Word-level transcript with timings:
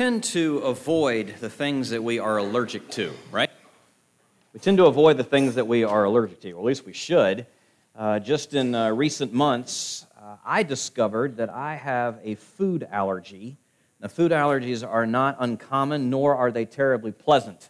tend 0.00 0.24
to 0.24 0.56
avoid 0.60 1.34
the 1.40 1.50
things 1.50 1.90
that 1.90 2.02
we 2.02 2.18
are 2.18 2.38
allergic 2.38 2.88
to, 2.88 3.12
right? 3.30 3.50
We 4.54 4.58
tend 4.58 4.78
to 4.78 4.86
avoid 4.86 5.18
the 5.18 5.24
things 5.24 5.56
that 5.56 5.66
we 5.66 5.84
are 5.84 6.04
allergic 6.04 6.40
to, 6.40 6.52
or 6.52 6.60
at 6.60 6.64
least 6.64 6.86
we 6.86 6.94
should. 6.94 7.46
Uh, 7.94 8.18
just 8.18 8.54
in 8.54 8.74
uh, 8.74 8.92
recent 8.92 9.34
months, 9.34 10.06
uh, 10.18 10.36
I 10.42 10.62
discovered 10.62 11.36
that 11.36 11.50
I 11.50 11.74
have 11.74 12.18
a 12.22 12.36
food 12.36 12.88
allergy. 12.90 13.58
Now, 14.00 14.08
food 14.08 14.32
allergies 14.32 14.88
are 14.88 15.06
not 15.06 15.36
uncommon, 15.38 16.08
nor 16.08 16.34
are 16.34 16.50
they 16.50 16.64
terribly 16.64 17.12
pleasant. 17.12 17.68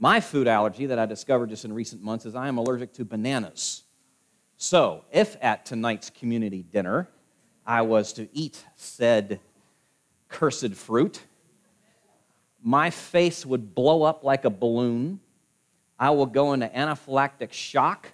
My 0.00 0.20
food 0.20 0.48
allergy 0.48 0.86
that 0.86 0.98
I 0.98 1.04
discovered 1.04 1.50
just 1.50 1.66
in 1.66 1.72
recent 1.74 2.02
months 2.02 2.24
is 2.24 2.34
I 2.34 2.48
am 2.48 2.56
allergic 2.56 2.94
to 2.94 3.04
bananas. 3.04 3.82
So, 4.56 5.04
if 5.12 5.36
at 5.42 5.66
tonight's 5.66 6.08
community 6.08 6.62
dinner 6.62 7.10
I 7.66 7.82
was 7.82 8.14
to 8.14 8.26
eat 8.32 8.64
said 8.74 9.38
cursed 10.28 10.74
fruit, 10.74 11.20
my 12.62 12.90
face 12.90 13.46
would 13.46 13.74
blow 13.74 14.02
up 14.02 14.24
like 14.24 14.44
a 14.44 14.50
balloon. 14.50 15.20
I 15.98 16.10
will 16.10 16.26
go 16.26 16.52
into 16.52 16.68
anaphylactic 16.68 17.52
shock, 17.52 18.12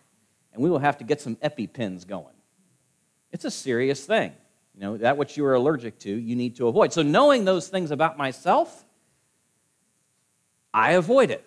and 0.52 0.62
we 0.62 0.71
will 0.71 0.79
have 0.79 0.98
to 0.98 1.05
get 1.05 1.21
some 1.21 1.37
EpiPens 1.37 2.07
going. 2.07 2.35
It's 3.33 3.45
a 3.45 3.51
serious 3.51 4.05
thing. 4.05 4.33
You 4.75 4.80
know, 4.80 4.97
that 4.98 5.16
what 5.16 5.37
you 5.37 5.45
are 5.45 5.55
allergic 5.55 5.98
to, 6.01 6.11
you 6.11 6.37
need 6.37 6.57
to 6.57 6.69
avoid. 6.69 6.93
So, 6.93 7.02
knowing 7.02 7.45
those 7.45 7.69
things 7.69 7.91
about 7.91 8.16
myself, 8.16 8.85
I 10.73 10.93
avoid 10.93 11.30
it. 11.30 11.47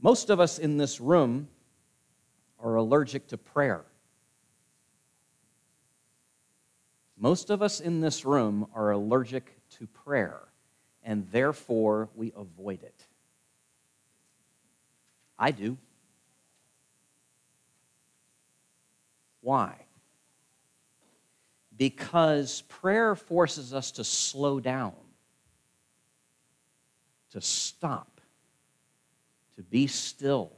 Most 0.00 0.30
of 0.30 0.38
us 0.38 0.58
in 0.58 0.76
this 0.76 1.00
room 1.00 1.48
are 2.62 2.76
allergic 2.76 3.28
to 3.28 3.38
prayer. 3.38 3.84
Most 7.18 7.50
of 7.50 7.62
us 7.62 7.80
in 7.80 8.00
this 8.00 8.24
room 8.24 8.68
are 8.74 8.92
allergic 8.92 9.58
to 9.70 9.86
prayer, 9.88 10.40
and 11.02 11.26
therefore 11.32 12.08
we 12.14 12.32
avoid 12.36 12.82
it. 12.82 13.04
I 15.38 15.50
do. 15.50 15.76
Why? 19.40 19.74
Because 21.76 22.62
prayer 22.68 23.14
forces 23.14 23.72
us 23.74 23.92
to 23.92 24.04
slow 24.04 24.60
down, 24.60 24.94
to 27.30 27.40
stop, 27.40 28.20
to 29.56 29.62
be 29.62 29.86
still, 29.86 30.52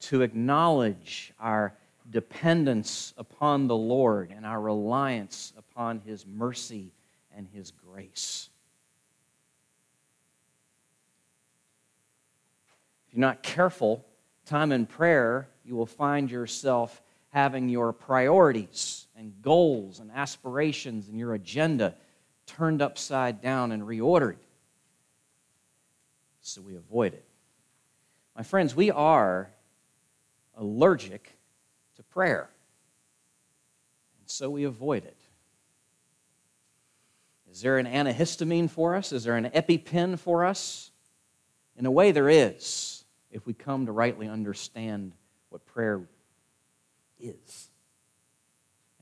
to 0.00 0.22
acknowledge 0.22 1.32
our 1.38 1.74
dependence 2.10 3.14
upon 3.16 3.66
the 3.66 3.76
Lord 3.76 4.32
and 4.34 4.44
our 4.44 4.60
reliance 4.60 5.52
upon 5.56 6.00
His 6.00 6.26
mercy 6.26 6.92
and 7.34 7.46
His 7.48 7.70
grace. 7.70 8.48
If 13.08 13.14
you're 13.14 13.20
not 13.20 13.42
careful, 13.42 14.04
time 14.46 14.72
in 14.72 14.86
prayer, 14.86 15.48
you 15.64 15.76
will 15.76 15.86
find 15.86 16.30
yourself 16.30 17.02
having 17.30 17.68
your 17.68 17.92
priorities 17.92 19.06
and 19.16 19.32
goals 19.40 20.00
and 20.00 20.10
aspirations 20.12 21.08
and 21.08 21.18
your 21.18 21.34
agenda 21.34 21.94
turned 22.46 22.82
upside 22.82 23.40
down 23.40 23.70
and 23.72 23.82
reordered. 23.82 24.38
So 26.40 26.60
we 26.60 26.74
avoid 26.74 27.14
it. 27.14 27.24
My 28.36 28.42
friends, 28.42 28.74
we 28.74 28.90
are 28.90 29.50
allergic 30.56 31.36
prayer. 32.10 32.50
And 34.18 34.28
so 34.28 34.50
we 34.50 34.64
avoid 34.64 35.04
it. 35.04 35.16
Is 37.50 37.62
there 37.62 37.78
an 37.78 37.86
antihistamine 37.86 38.70
for 38.70 38.94
us? 38.94 39.12
Is 39.12 39.24
there 39.24 39.36
an 39.36 39.46
EpiPen 39.46 40.18
for 40.18 40.44
us? 40.44 40.90
In 41.76 41.86
a 41.86 41.90
way, 41.90 42.12
there 42.12 42.28
is, 42.28 43.04
if 43.30 43.46
we 43.46 43.54
come 43.54 43.86
to 43.86 43.92
rightly 43.92 44.28
understand 44.28 45.12
what 45.48 45.64
prayer 45.66 46.02
is 47.18 47.68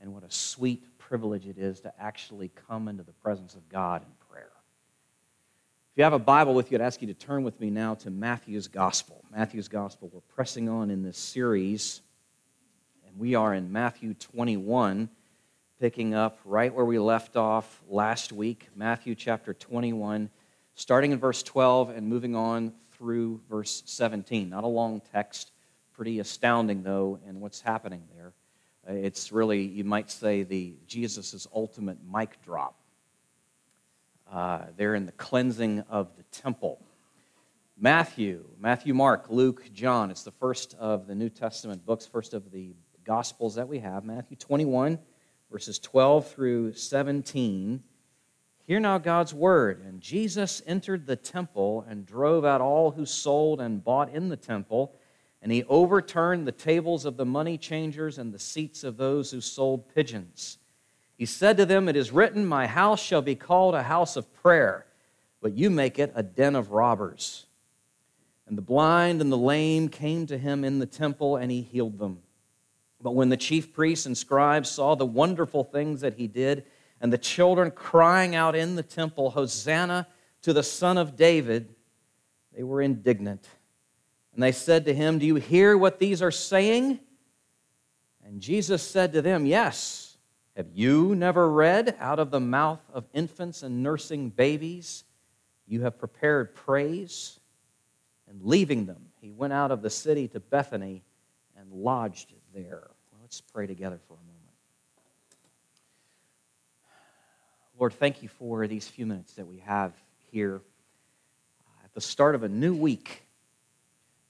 and 0.01 0.13
what 0.13 0.23
a 0.23 0.31
sweet 0.31 0.83
privilege 0.97 1.45
it 1.45 1.57
is 1.57 1.81
to 1.81 1.93
actually 1.99 2.49
come 2.67 2.87
into 2.87 3.03
the 3.03 3.13
presence 3.13 3.53
of 3.53 3.67
God 3.69 4.01
in 4.01 4.27
prayer. 4.29 4.51
If 5.91 5.97
you 5.97 6.03
have 6.03 6.13
a 6.13 6.19
Bible 6.19 6.53
with 6.53 6.71
you, 6.71 6.77
I'd 6.77 6.81
ask 6.81 7.01
you 7.01 7.07
to 7.07 7.13
turn 7.13 7.43
with 7.43 7.59
me 7.59 7.69
now 7.69 7.95
to 7.95 8.09
Matthew's 8.09 8.67
Gospel. 8.67 9.23
Matthew's 9.31 9.67
Gospel. 9.67 10.09
We're 10.11 10.21
pressing 10.21 10.69
on 10.69 10.89
in 10.89 11.03
this 11.03 11.17
series 11.17 12.01
we 13.19 13.35
are 13.35 13.53
in 13.53 13.69
Matthew 13.69 14.13
21, 14.13 15.09
picking 15.77 16.13
up 16.13 16.39
right 16.45 16.73
where 16.73 16.85
we 16.85 16.97
left 16.99 17.35
off 17.35 17.81
last 17.89 18.31
week. 18.31 18.69
Matthew 18.77 19.13
chapter 19.13 19.53
21, 19.53 20.29
starting 20.73 21.11
in 21.11 21.19
verse 21.19 21.43
12 21.43 21.89
and 21.89 22.07
moving 22.07 22.33
on 22.33 22.71
through 22.93 23.41
verse 23.49 23.83
17. 23.85 24.49
Not 24.49 24.63
a 24.63 24.67
long 24.67 25.01
text, 25.11 25.51
pretty 25.91 26.21
astounding, 26.21 26.81
though, 26.81 27.19
in 27.27 27.41
what's 27.41 27.59
happening 27.59 28.03
there. 28.15 28.31
Uh, 28.89 28.93
it's 28.93 29.33
really, 29.33 29.63
you 29.63 29.83
might 29.83 30.09
say, 30.09 30.43
the 30.43 30.77
Jesus' 30.87 31.45
ultimate 31.53 31.97
mic 32.09 32.41
drop. 32.41 32.79
Uh, 34.31 34.61
they're 34.77 34.95
in 34.95 35.05
the 35.05 35.11
cleansing 35.11 35.83
of 35.89 36.15
the 36.15 36.23
temple. 36.31 36.79
Matthew, 37.77 38.45
Matthew, 38.57 38.93
Mark, 38.93 39.25
Luke, 39.29 39.69
John. 39.73 40.09
It's 40.09 40.23
the 40.23 40.31
first 40.31 40.73
of 40.79 41.05
the 41.05 41.15
New 41.15 41.29
Testament 41.29 41.85
books, 41.85 42.05
first 42.05 42.33
of 42.33 42.49
the 42.51 42.75
Gospels 43.09 43.55
that 43.55 43.67
we 43.67 43.79
have 43.79 44.05
Matthew 44.05 44.37
21, 44.37 44.99
verses 45.51 45.79
12 45.79 46.27
through 46.27 46.73
17. 46.73 47.81
Hear 48.67 48.79
now 48.79 48.99
God's 48.99 49.33
word. 49.33 49.83
And 49.83 49.99
Jesus 49.99 50.61
entered 50.67 51.07
the 51.07 51.15
temple 51.15 51.83
and 51.89 52.05
drove 52.05 52.45
out 52.45 52.61
all 52.61 52.91
who 52.91 53.07
sold 53.07 53.61
and 53.61 53.83
bought 53.83 54.13
in 54.13 54.29
the 54.29 54.37
temple. 54.37 54.93
And 55.41 55.51
he 55.51 55.63
overturned 55.63 56.45
the 56.45 56.51
tables 56.51 57.03
of 57.03 57.17
the 57.17 57.25
money 57.25 57.57
changers 57.57 58.19
and 58.19 58.31
the 58.31 58.37
seats 58.37 58.83
of 58.83 58.97
those 58.97 59.31
who 59.31 59.41
sold 59.41 59.91
pigeons. 59.95 60.59
He 61.17 61.25
said 61.25 61.57
to 61.57 61.65
them, 61.65 61.89
It 61.89 61.95
is 61.95 62.11
written, 62.11 62.45
My 62.45 62.67
house 62.67 63.01
shall 63.01 63.23
be 63.23 63.33
called 63.33 63.73
a 63.73 63.81
house 63.81 64.17
of 64.17 64.31
prayer, 64.35 64.85
but 65.41 65.57
you 65.57 65.71
make 65.71 65.97
it 65.97 66.11
a 66.13 66.21
den 66.21 66.55
of 66.55 66.69
robbers. 66.69 67.47
And 68.45 68.55
the 68.55 68.61
blind 68.61 69.19
and 69.19 69.31
the 69.31 69.35
lame 69.35 69.89
came 69.89 70.27
to 70.27 70.37
him 70.37 70.63
in 70.63 70.77
the 70.77 70.85
temple, 70.85 71.37
and 71.37 71.49
he 71.49 71.63
healed 71.63 71.97
them. 71.97 72.19
But 73.01 73.11
when 73.11 73.29
the 73.29 73.37
chief 73.37 73.73
priests 73.73 74.05
and 74.05 74.17
scribes 74.17 74.69
saw 74.69 74.95
the 74.95 75.05
wonderful 75.05 75.63
things 75.63 76.01
that 76.01 76.15
he 76.15 76.27
did, 76.27 76.65
and 77.01 77.13
the 77.13 77.17
children 77.17 77.71
crying 77.71 78.35
out 78.35 78.55
in 78.55 78.75
the 78.75 78.83
temple, 78.83 79.29
Hosanna 79.29 80.07
to 80.41 80.53
the 80.53 80.63
Son 80.63 80.97
of 80.97 81.15
David, 81.15 81.73
they 82.55 82.63
were 82.63 82.81
indignant. 82.81 83.47
And 84.33 84.43
they 84.43 84.51
said 84.51 84.85
to 84.85 84.93
him, 84.93 85.19
Do 85.19 85.25
you 85.25 85.35
hear 85.35 85.77
what 85.77 85.99
these 85.99 86.21
are 86.21 86.31
saying? 86.31 86.99
And 88.25 88.41
Jesus 88.41 88.83
said 88.83 89.13
to 89.13 89.21
them, 89.21 89.45
Yes. 89.45 90.17
Have 90.55 90.67
you 90.73 91.15
never 91.15 91.49
read, 91.49 91.95
Out 91.99 92.19
of 92.19 92.31
the 92.31 92.39
mouth 92.41 92.81
of 92.93 93.07
infants 93.13 93.63
and 93.63 93.81
nursing 93.81 94.29
babies, 94.29 95.05
you 95.65 95.81
have 95.81 95.97
prepared 95.97 96.53
praise? 96.53 97.39
And 98.27 98.43
leaving 98.43 98.85
them, 98.85 99.05
he 99.21 99.31
went 99.31 99.53
out 99.53 99.71
of 99.71 99.81
the 99.81 99.89
city 99.89 100.27
to 100.29 100.39
Bethany 100.39 101.03
and 101.57 101.71
lodged 101.71 102.31
there. 102.53 102.89
Well, 103.11 103.21
let's 103.21 103.41
pray 103.41 103.67
together 103.67 103.99
for 104.07 104.13
a 104.13 104.17
moment. 104.17 104.35
Lord, 107.79 107.93
thank 107.93 108.21
you 108.21 108.27
for 108.27 108.67
these 108.67 108.87
few 108.87 109.05
minutes 109.05 109.33
that 109.35 109.47
we 109.47 109.59
have 109.59 109.93
here 110.31 110.61
at 111.85 111.93
the 111.93 112.01
start 112.01 112.35
of 112.35 112.43
a 112.43 112.49
new 112.49 112.75
week. 112.75 113.23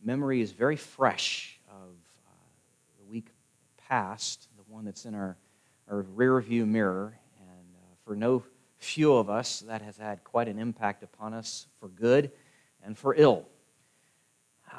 Memory 0.03 0.41
is 0.41 0.51
very 0.51 0.75
fresh 0.75 1.59
of 1.67 1.89
uh, 2.27 2.31
the 2.99 3.11
week 3.11 3.27
past, 3.87 4.47
the 4.55 4.71
one 4.71 4.85
that's 4.85 5.05
in 5.05 5.15
our, 5.15 5.35
our 5.89 6.01
rear 6.13 6.39
view 6.41 6.67
mirror. 6.67 7.17
And 7.39 7.75
uh, 7.75 7.95
for 8.05 8.15
no 8.15 8.43
few 8.77 9.13
of 9.15 9.31
us, 9.31 9.61
that 9.61 9.81
has 9.81 9.97
had 9.97 10.23
quite 10.23 10.47
an 10.47 10.59
impact 10.59 11.01
upon 11.01 11.33
us 11.33 11.65
for 11.79 11.87
good 11.89 12.31
and 12.83 12.95
for 12.95 13.15
ill. 13.15 13.45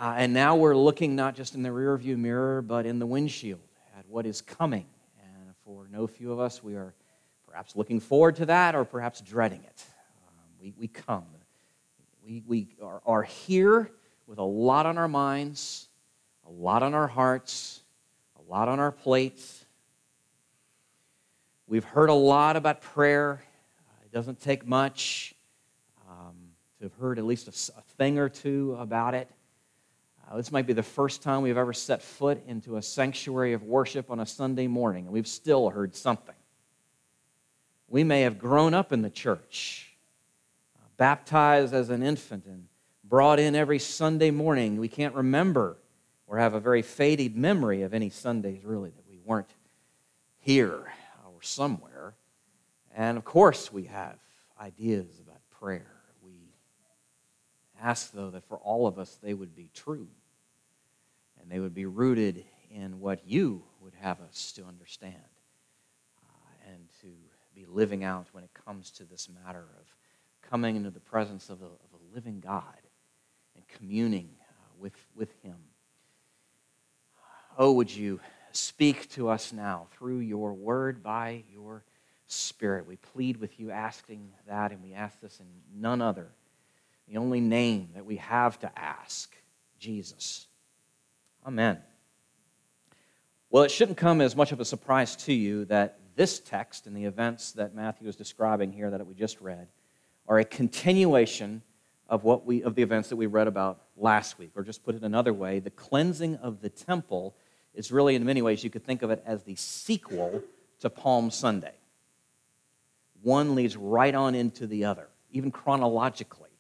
Uh, 0.01 0.15
and 0.17 0.33
now 0.33 0.57
we're 0.57 0.75
looking 0.75 1.15
not 1.15 1.35
just 1.35 1.55
in 1.55 1.63
the 1.63 1.69
rearview 1.69 2.17
mirror, 2.17 2.63
but 2.63 2.87
in 2.87 2.99
the 2.99 3.05
windshield 3.05 3.61
at 3.99 4.07
what 4.09 4.25
is 4.25 4.41
coming. 4.41 4.87
And 5.23 5.55
for 5.63 5.89
no 5.93 6.07
few 6.07 6.33
of 6.33 6.41
us, 6.41 6.65
we 6.65 6.75
are 6.75 6.95
perhaps 7.47 7.77
looking 7.77 8.01
forward 8.01 8.37
to 8.37 8.47
that 8.47 8.75
or 8.75 8.87
perhaps 8.87 9.21
dreading 9.21 9.63
it. 9.63 9.85
Um, 10.27 10.45
we, 10.59 10.73
we 10.79 10.89
come. 10.89 11.27
We, 12.25 12.43
we 12.47 12.69
are, 12.83 13.03
are 13.05 13.23
here 13.23 13.91
with 14.27 14.39
a 14.39 14.43
lot 14.43 14.87
on 14.87 14.97
our 14.97 15.07
minds, 15.07 15.89
a 16.49 16.51
lot 16.51 16.83
on 16.83 16.95
our 16.95 17.07
hearts, 17.07 17.83
a 18.39 18.51
lot 18.51 18.71
on 18.71 18.81
our 18.81 18.93
plates. 18.93 19.67
We've 21.67 21.85
heard 21.85 22.09
a 22.09 22.15
lot 22.15 22.57
about 22.57 22.81
prayer. 22.81 23.45
Uh, 23.79 24.05
it 24.07 24.13
doesn't 24.13 24.41
take 24.41 24.67
much 24.67 25.35
um, 26.09 26.37
to 26.79 26.85
have 26.85 26.95
heard 26.95 27.19
at 27.19 27.27
least 27.27 27.49
a, 27.49 27.79
a 27.79 27.83
thing 27.99 28.19
or 28.19 28.31
two 28.31 28.79
about 28.81 29.13
it. 29.13 29.29
Uh, 30.31 30.37
this 30.37 30.53
might 30.53 30.67
be 30.67 30.73
the 30.73 30.83
first 30.83 31.23
time 31.23 31.43
we've 31.43 31.57
ever 31.57 31.73
set 31.73 32.01
foot 32.03 32.41
into 32.47 32.77
a 32.77 32.83
sanctuary 32.83 33.53
of 33.53 33.65
worship 33.65 34.11
on 34.11 34.21
a 34.21 34.27
Sunday 34.27 34.69
morning, 34.69 35.07
and 35.07 35.13
we've 35.13 35.27
still 35.27 35.71
heard 35.71 35.97
something. 35.97 36.37
We 37.89 38.05
may 38.05 38.21
have 38.23 38.39
grown 38.39 38.73
up 38.73 38.93
in 38.93 39.03
the 39.03 39.11
church, 39.11 39.93
uh, 40.77 40.87
baptized 40.97 41.75
as 41.75 41.91
an 41.91 42.05
infant, 42.05 42.47
and 42.47 42.67
brought 43.03 43.41
in 43.41 43.57
every 43.57 43.81
Sunday 43.81 44.31
morning. 44.31 44.77
We 44.79 44.87
can't 44.87 45.17
remember 45.17 45.79
or 46.29 46.39
have 46.39 46.55
a 46.55 46.61
very 46.61 46.83
faded 46.83 47.37
memory 47.37 47.83
of 47.83 47.93
any 47.93 48.09
Sundays, 48.09 48.65
really, 48.65 48.91
that 48.91 49.09
we 49.09 49.19
weren't 49.25 49.53
here 50.39 50.93
or 51.27 51.43
somewhere. 51.43 52.15
And 52.95 53.19
of 53.19 53.25
course, 53.25 53.73
we 53.73 53.87
have 53.87 54.17
ideas 54.61 55.09
about 55.19 55.41
prayer. 55.51 55.91
We 56.23 56.55
ask, 57.83 58.13
though, 58.13 58.31
that 58.31 58.45
for 58.45 58.59
all 58.59 58.87
of 58.87 58.97
us 58.97 59.19
they 59.21 59.35
would 59.35 59.57
be 59.57 59.71
true 59.75 60.07
and 61.51 61.57
they 61.57 61.61
would 61.61 61.75
be 61.75 61.87
rooted 61.87 62.45
in 62.71 63.01
what 63.01 63.27
you 63.27 63.65
would 63.81 63.95
have 64.01 64.21
us 64.21 64.53
to 64.53 64.65
understand 64.65 65.17
uh, 65.17 66.71
and 66.71 66.89
to 67.01 67.09
be 67.55 67.67
living 67.67 68.05
out 68.05 68.29
when 68.31 68.45
it 68.45 68.51
comes 68.65 68.91
to 68.93 69.05
this 69.05 69.29
matter 69.45 69.67
of 69.81 70.49
coming 70.49 70.77
into 70.77 70.91
the 70.91 71.01
presence 71.01 71.51
of 71.51 71.61
a, 71.61 71.65
of 71.65 71.71
a 71.93 72.15
living 72.15 72.39
God 72.39 72.63
and 73.57 73.67
communing 73.67 74.31
uh, 74.41 74.53
with, 74.79 74.95
with 75.17 75.33
Him. 75.43 75.57
Oh, 77.59 77.73
would 77.73 77.93
you 77.93 78.21
speak 78.53 79.11
to 79.11 79.29
us 79.29 79.53
now 79.53 79.89
through 79.91 80.19
your 80.19 80.53
word 80.55 81.03
by 81.03 81.43
your 81.53 81.83
spirit? 82.29 82.87
We 82.87 82.95
plead 82.95 83.39
with 83.39 83.59
you 83.59 83.73
asking 83.73 84.31
that, 84.47 84.71
and 84.71 84.81
we 84.85 84.95
ask 84.95 85.21
this 85.21 85.41
in 85.41 85.47
none 85.81 86.01
other, 86.01 86.29
the 87.09 87.17
only 87.17 87.41
name 87.41 87.89
that 87.95 88.07
we 88.07 88.17
have 88.17 88.57
to 88.61 88.71
ask 88.79 89.35
Jesus. 89.81 90.47
Amen. 91.47 91.79
Well, 93.49 93.65
it 93.65 93.71
shouldn't 93.71 93.99
come 93.99 94.21
as 94.21 94.37
much 94.37 94.53
of 94.53 94.61
a 94.61 94.65
surprise 94.65 95.17
to 95.17 95.33
you 95.33 95.65
that 95.67 95.99
this 96.15 96.39
text 96.39 96.87
and 96.87 96.97
the 96.97 97.05
events 97.05 97.53
that 97.53 97.75
Matthew 97.75 98.09
is 98.09 98.15
describing 98.15 98.73
here 98.73 98.91
that 98.91 99.07
we 99.07 99.15
just 99.15 99.41
read 99.41 99.69
are 100.29 100.39
a 100.39 100.45
continuation 100.45 101.63
of 102.09 102.25
what 102.25 102.45
we 102.45 102.63
of 102.63 102.75
the 102.75 102.83
events 102.83 103.09
that 103.09 103.17
we 103.17 103.27
read 103.27 103.47
about 103.47 103.83
last 103.97 104.39
week. 104.39 104.51
Or 104.55 104.63
just 104.63 104.85
put 104.85 104.95
it 104.95 105.03
another 105.03 105.33
way 105.33 105.61
the 105.61 105.71
cleansing 105.71 106.37
of 106.37 106.61
the 106.61 106.69
temple 106.69 107.35
is 107.75 107.91
really 107.91 108.15
in 108.15 108.25
many 108.25 108.43
ways 108.43 108.63
you 108.63 108.71
could 108.71 108.85
think 108.85 109.03
of 109.03 109.11
it 109.11 109.23
as 109.25 109.45
the 109.45 109.55
sequel 109.55 110.43
to 110.81 110.91
palm 110.91 111.31
sunday. 111.31 111.75
One 113.23 113.55
leads 113.55 113.77
right 113.77 114.15
on 114.15 114.35
into 114.35 114.67
the 114.67 114.85
other 114.85 115.09
even 115.33 115.51
chronologically. 115.51 116.51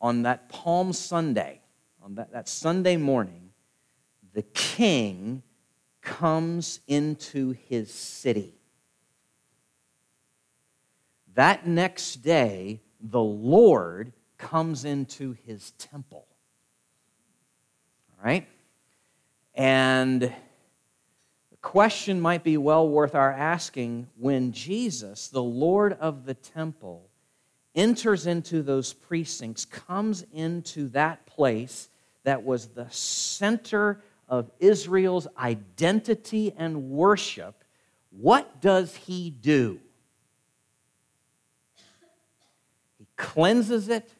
On 0.00 0.22
that 0.22 0.48
palm 0.48 0.92
sunday 0.92 1.60
on 2.02 2.14
that, 2.14 2.32
that 2.32 2.48
sunday 2.48 2.96
morning 2.96 3.45
the 4.36 4.42
king 4.42 5.42
comes 6.02 6.78
into 6.86 7.56
his 7.68 7.92
city 7.92 8.54
that 11.34 11.66
next 11.66 12.22
day 12.22 12.80
the 13.00 13.20
lord 13.20 14.12
comes 14.38 14.84
into 14.84 15.36
his 15.44 15.72
temple. 15.72 16.26
All 18.10 18.24
right? 18.24 18.46
And 19.54 20.22
the 20.22 21.56
question 21.62 22.20
might 22.20 22.44
be 22.44 22.56
well 22.56 22.88
worth 22.88 23.14
our 23.14 23.32
asking 23.32 24.08
when 24.18 24.52
Jesus, 24.52 25.28
the 25.28 25.42
Lord 25.42 25.94
of 25.94 26.26
the 26.26 26.34
temple, 26.34 27.08
enters 27.74 28.26
into 28.26 28.62
those 28.62 28.92
precincts, 28.92 29.64
comes 29.64 30.24
into 30.32 30.88
that 30.88 31.26
place 31.26 31.88
that 32.24 32.42
was 32.42 32.68
the 32.68 32.86
center 32.90 34.02
of 34.28 34.50
Israel's 34.58 35.26
identity 35.38 36.52
and 36.56 36.90
worship, 36.90 37.64
what 38.10 38.60
does 38.60 38.96
he 38.96 39.30
do? 39.30 39.80
He 42.98 43.06
cleanses 43.16 43.88
it, 43.88 44.10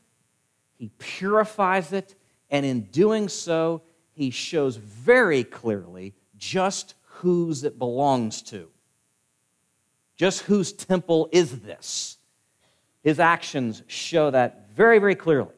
he 0.78 0.90
purifies 0.98 1.92
it, 1.92 2.14
and 2.50 2.64
in 2.64 2.82
doing 2.82 3.28
so, 3.28 3.82
he 4.12 4.30
shows 4.30 4.76
very 4.76 5.44
clearly 5.44 6.14
just 6.36 6.94
whose 7.02 7.64
it 7.64 7.78
belongs 7.78 8.42
to. 8.42 8.68
Just 10.16 10.42
whose 10.42 10.72
temple 10.72 11.28
is 11.32 11.60
this? 11.60 12.18
His 13.02 13.20
actions 13.20 13.82
show 13.86 14.30
that 14.30 14.70
very, 14.74 14.98
very 14.98 15.14
clearly. 15.14 15.55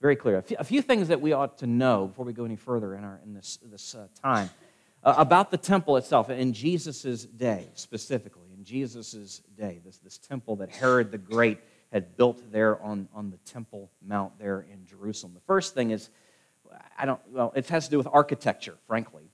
Very 0.00 0.16
clear. 0.16 0.44
A 0.58 0.64
few, 0.64 0.80
things 0.80 1.08
that 1.08 1.20
we 1.20 1.32
ought 1.32 1.58
to 1.58 1.66
know 1.66 2.06
before 2.06 2.24
we 2.24 2.32
go 2.32 2.44
any 2.44 2.56
further 2.56 2.94
in, 2.94 3.02
our, 3.02 3.20
in 3.24 3.34
this, 3.34 3.58
this 3.64 3.96
uh, 3.96 4.06
time 4.22 4.48
uh, 5.02 5.14
about 5.18 5.50
the 5.50 5.56
temple 5.56 5.96
itself 5.96 6.30
in 6.30 6.52
Jesus' 6.52 7.24
day, 7.24 7.68
specifically. 7.74 8.48
In 8.56 8.64
Jesus' 8.64 9.42
day, 9.56 9.80
this, 9.84 9.98
this 9.98 10.18
temple 10.18 10.56
that 10.56 10.70
Herod 10.70 11.10
the 11.10 11.18
Great 11.18 11.58
had 11.92 12.16
built 12.16 12.52
there 12.52 12.80
on, 12.82 13.08
on 13.14 13.30
the 13.30 13.38
Temple 13.38 13.90
Mount 14.06 14.38
there 14.38 14.66
in 14.70 14.84
Jerusalem. 14.84 15.34
The 15.34 15.40
first 15.40 15.74
thing 15.74 15.90
is, 15.90 16.10
I 16.96 17.06
don't, 17.06 17.20
well, 17.30 17.52
it 17.56 17.66
has 17.68 17.86
to 17.86 17.90
do 17.90 17.98
with 17.98 18.08
architecture, 18.12 18.76
frankly. 18.86 19.24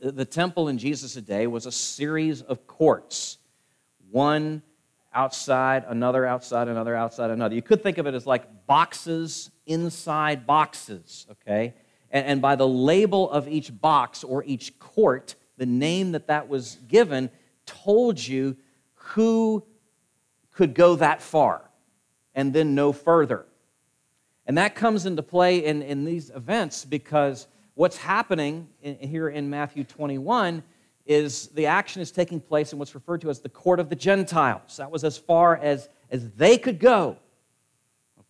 The 0.00 0.24
temple 0.24 0.68
in 0.68 0.78
Jesus' 0.78 1.14
day 1.14 1.46
was 1.46 1.66
a 1.66 1.72
series 1.72 2.42
of 2.42 2.66
courts, 2.66 3.38
one 4.10 4.62
outside, 5.18 5.84
another 5.88 6.24
outside, 6.24 6.68
another 6.68 6.94
outside, 6.94 7.30
another. 7.30 7.52
You 7.56 7.60
could 7.60 7.82
think 7.82 7.98
of 7.98 8.06
it 8.06 8.14
as 8.14 8.24
like 8.24 8.66
boxes 8.68 9.50
inside 9.66 10.46
boxes, 10.46 11.26
okay? 11.28 11.74
And, 12.12 12.24
and 12.24 12.40
by 12.40 12.54
the 12.54 12.68
label 12.68 13.28
of 13.28 13.48
each 13.48 13.80
box 13.80 14.22
or 14.22 14.44
each 14.44 14.78
court, 14.78 15.34
the 15.56 15.66
name 15.66 16.12
that 16.12 16.28
that 16.28 16.48
was 16.48 16.78
given 16.86 17.30
told 17.66 18.24
you 18.24 18.56
who 18.94 19.64
could 20.52 20.72
go 20.72 20.94
that 20.94 21.20
far 21.20 21.68
and 22.32 22.52
then 22.52 22.76
no 22.76 22.92
further. 22.92 23.44
And 24.46 24.56
that 24.56 24.76
comes 24.76 25.04
into 25.04 25.24
play 25.24 25.64
in, 25.64 25.82
in 25.82 26.04
these 26.04 26.30
events 26.30 26.84
because 26.84 27.48
what's 27.74 27.96
happening 27.96 28.68
in, 28.82 28.96
here 28.98 29.28
in 29.28 29.50
Matthew 29.50 29.82
21 29.82 30.62
is 31.08 31.48
the 31.48 31.66
action 31.66 32.02
is 32.02 32.12
taking 32.12 32.38
place 32.38 32.72
in 32.72 32.78
what's 32.78 32.94
referred 32.94 33.22
to 33.22 33.30
as 33.30 33.40
the 33.40 33.48
court 33.48 33.80
of 33.80 33.88
the 33.88 33.96
Gentiles. 33.96 34.76
That 34.76 34.90
was 34.90 35.02
as 35.04 35.16
far 35.16 35.56
as, 35.56 35.88
as 36.10 36.30
they 36.32 36.58
could 36.58 36.78
go. 36.78 37.16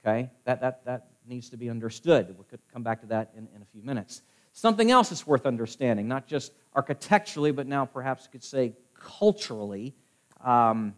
Okay? 0.00 0.30
That, 0.44 0.60
that, 0.60 0.84
that 0.84 1.08
needs 1.26 1.50
to 1.50 1.56
be 1.56 1.68
understood. 1.68 2.34
We 2.38 2.44
could 2.44 2.60
come 2.72 2.84
back 2.84 3.00
to 3.00 3.06
that 3.08 3.32
in, 3.36 3.48
in 3.54 3.62
a 3.62 3.64
few 3.72 3.82
minutes. 3.82 4.22
Something 4.52 4.92
else 4.92 5.10
is 5.10 5.26
worth 5.26 5.44
understanding, 5.44 6.06
not 6.06 6.28
just 6.28 6.52
architecturally, 6.74 7.50
but 7.50 7.66
now 7.66 7.84
perhaps 7.84 8.24
you 8.24 8.30
could 8.30 8.44
say 8.44 8.72
culturally. 8.94 9.94
Um, 10.42 10.94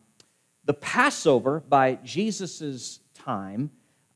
the 0.66 0.74
Passover 0.74 1.60
by 1.60 1.94
Jesus' 2.04 3.00
time 3.14 3.70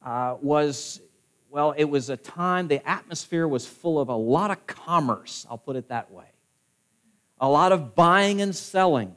uh, 0.05 0.37
was, 0.41 1.00
well, 1.49 1.75
it 1.77 1.85
was 1.85 2.11
a 2.11 2.17
time, 2.17 2.69
the 2.69 2.87
atmosphere 2.87 3.49
was 3.49 3.67
full 3.67 3.99
of 3.99 4.11
a 4.11 4.15
lot 4.15 4.50
of 4.50 4.67
commerce, 4.67 5.47
I'll 5.49 5.57
put 5.57 5.77
it 5.77 5.88
that 5.88 6.11
way. 6.11 6.27
A 7.45 7.49
lot 7.49 7.73
of 7.73 7.95
buying 7.95 8.41
and 8.41 8.57
selling, 8.57 9.15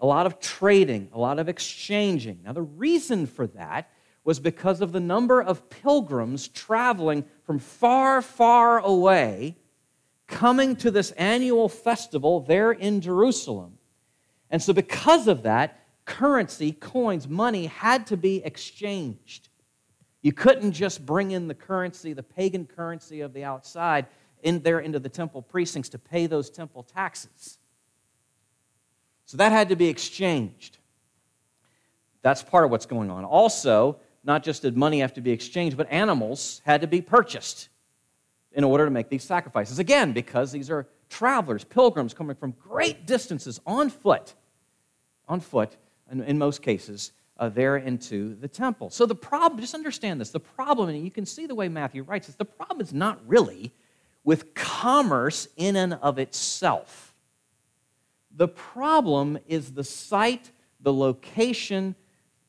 a 0.00 0.06
lot 0.06 0.24
of 0.24 0.40
trading, 0.40 1.10
a 1.12 1.18
lot 1.18 1.38
of 1.38 1.46
exchanging. 1.46 2.40
Now, 2.42 2.54
the 2.54 2.62
reason 2.62 3.26
for 3.26 3.46
that 3.48 3.90
was 4.24 4.40
because 4.40 4.80
of 4.80 4.92
the 4.92 5.00
number 5.00 5.42
of 5.42 5.68
pilgrims 5.68 6.48
traveling 6.48 7.26
from 7.44 7.58
far, 7.58 8.22
far 8.22 8.78
away, 8.78 9.58
coming 10.26 10.74
to 10.76 10.90
this 10.90 11.10
annual 11.18 11.68
festival 11.68 12.40
there 12.40 12.72
in 12.72 13.02
Jerusalem. 13.02 13.76
And 14.48 14.62
so, 14.62 14.72
because 14.72 15.28
of 15.28 15.42
that, 15.42 15.78
currency, 16.06 16.72
coins, 16.72 17.28
money 17.28 17.66
had 17.66 18.06
to 18.06 18.16
be 18.16 18.42
exchanged. 18.42 19.50
You 20.22 20.32
couldn't 20.32 20.72
just 20.72 21.04
bring 21.04 21.32
in 21.32 21.46
the 21.46 21.54
currency, 21.54 22.14
the 22.14 22.22
pagan 22.22 22.64
currency 22.64 23.20
of 23.20 23.34
the 23.34 23.44
outside, 23.44 24.06
in 24.42 24.62
there 24.62 24.80
into 24.80 24.98
the 24.98 25.10
temple 25.10 25.42
precincts 25.42 25.90
to 25.90 25.98
pay 25.98 26.26
those 26.26 26.48
temple 26.48 26.82
taxes. 26.82 27.58
So 29.26 29.36
that 29.36 29.52
had 29.52 29.68
to 29.68 29.76
be 29.76 29.88
exchanged. 29.88 30.78
That's 32.22 32.42
part 32.42 32.64
of 32.64 32.70
what's 32.70 32.86
going 32.86 33.10
on. 33.10 33.24
Also, 33.24 33.98
not 34.24 34.42
just 34.42 34.62
did 34.62 34.76
money 34.76 35.00
have 35.00 35.14
to 35.14 35.20
be 35.20 35.30
exchanged, 35.30 35.76
but 35.76 35.90
animals 35.90 36.60
had 36.64 36.80
to 36.80 36.86
be 36.86 37.00
purchased 37.00 37.68
in 38.52 38.64
order 38.64 38.84
to 38.84 38.90
make 38.90 39.08
these 39.08 39.22
sacrifices. 39.22 39.78
Again, 39.78 40.12
because 40.12 40.50
these 40.50 40.70
are 40.70 40.86
travelers, 41.08 41.62
pilgrims 41.62 42.14
coming 42.14 42.34
from 42.34 42.52
great 42.52 43.06
distances 43.06 43.60
on 43.66 43.90
foot, 43.90 44.34
on 45.28 45.40
foot 45.40 45.76
in, 46.10 46.22
in 46.22 46.38
most 46.38 46.62
cases, 46.62 47.12
uh, 47.38 47.48
there 47.48 47.76
into 47.76 48.34
the 48.36 48.48
temple. 48.48 48.90
So 48.90 49.06
the 49.06 49.14
problem, 49.14 49.60
just 49.60 49.74
understand 49.74 50.20
this, 50.20 50.30
the 50.30 50.40
problem, 50.40 50.88
and 50.88 51.04
you 51.04 51.10
can 51.10 51.26
see 51.26 51.46
the 51.46 51.54
way 51.54 51.68
Matthew 51.68 52.02
writes 52.02 52.28
this, 52.28 52.36
the 52.36 52.44
problem 52.44 52.80
is 52.80 52.92
not 52.92 53.20
really 53.26 53.72
with 54.24 54.54
commerce 54.54 55.46
in 55.56 55.76
and 55.76 55.94
of 55.94 56.18
itself. 56.18 57.14
The 58.36 58.48
problem 58.48 59.38
is 59.48 59.72
the 59.72 59.82
site, 59.82 60.52
the 60.80 60.92
location, 60.92 61.94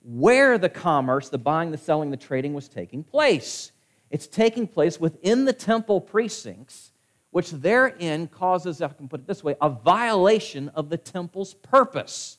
where 0.03 0.57
the 0.57 0.69
commerce, 0.69 1.29
the 1.29 1.37
buying, 1.37 1.71
the 1.71 1.77
selling, 1.77 2.11
the 2.11 2.17
trading 2.17 2.53
was 2.53 2.67
taking 2.67 3.03
place. 3.03 3.71
It's 4.09 4.27
taking 4.27 4.67
place 4.67 4.99
within 4.99 5.45
the 5.45 5.53
temple 5.53 6.01
precincts, 6.01 6.91
which 7.31 7.51
therein 7.51 8.27
causes, 8.27 8.81
if 8.81 8.91
I 8.91 8.93
can 8.93 9.07
put 9.07 9.21
it 9.21 9.27
this 9.27 9.43
way, 9.43 9.55
a 9.61 9.69
violation 9.69 10.69
of 10.69 10.89
the 10.89 10.97
temple's 10.97 11.53
purpose. 11.53 12.37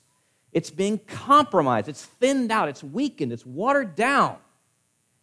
it's 0.53 0.71
being 0.71 0.99
compromised, 0.99 1.89
it's 1.89 2.05
thinned 2.05 2.51
out, 2.51 2.69
it's 2.69 2.83
weakened, 2.83 3.33
it's 3.33 3.45
watered 3.45 3.95
down. 3.95 4.37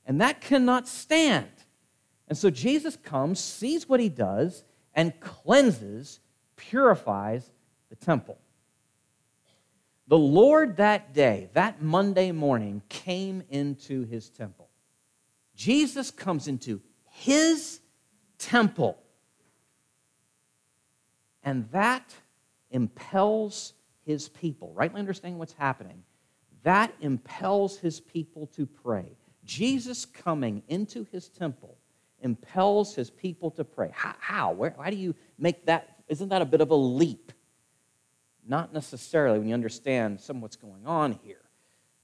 And 0.05 0.21
that 0.21 0.39
cannot 0.39 0.87
stand. 0.87 1.49
And 2.27 2.37
so 2.37 2.49
Jesus 2.49 2.95
comes, 2.95 3.39
sees 3.39 3.89
what 3.89 3.99
he 3.99 4.09
does, 4.09 4.63
and 4.93 5.19
cleanses, 5.19 6.19
purifies 6.55 7.51
the 7.99 8.05
temple. 8.05 8.37
The 10.07 10.17
Lord 10.17 10.77
that 10.77 11.13
day, 11.13 11.49
that 11.53 11.81
Monday 11.81 12.31
morning, 12.31 12.81
came 12.89 13.43
into 13.49 14.05
his 14.05 14.29
temple. 14.29 14.69
Jesus 15.55 16.11
comes 16.11 16.47
into 16.47 16.81
his 17.09 17.79
temple. 18.37 18.97
And 21.43 21.69
that 21.71 22.13
impels 22.71 23.73
his 24.05 24.29
people, 24.29 24.71
rightly 24.73 24.99
understanding 24.99 25.39
what's 25.39 25.53
happening, 25.53 26.03
that 26.63 26.93
impels 27.01 27.77
his 27.77 27.99
people 27.99 28.47
to 28.47 28.65
pray. 28.65 29.17
Jesus 29.43 30.05
coming 30.05 30.61
into 30.67 31.05
his 31.11 31.29
temple 31.29 31.77
impels 32.21 32.95
his 32.95 33.09
people 33.09 33.51
to 33.51 33.63
pray. 33.63 33.91
How? 33.93 34.51
Where, 34.53 34.71
why 34.75 34.89
do 34.89 34.97
you 34.97 35.15
make 35.37 35.65
that? 35.67 35.99
Isn't 36.07 36.29
that 36.29 36.41
a 36.41 36.45
bit 36.45 36.61
of 36.61 36.71
a 36.71 36.75
leap? 36.75 37.31
Not 38.47 38.73
necessarily 38.73 39.39
when 39.39 39.47
you 39.47 39.53
understand 39.53 40.21
some 40.21 40.37
of 40.37 40.41
what's 40.43 40.55
going 40.55 40.85
on 40.85 41.19
here. 41.23 41.41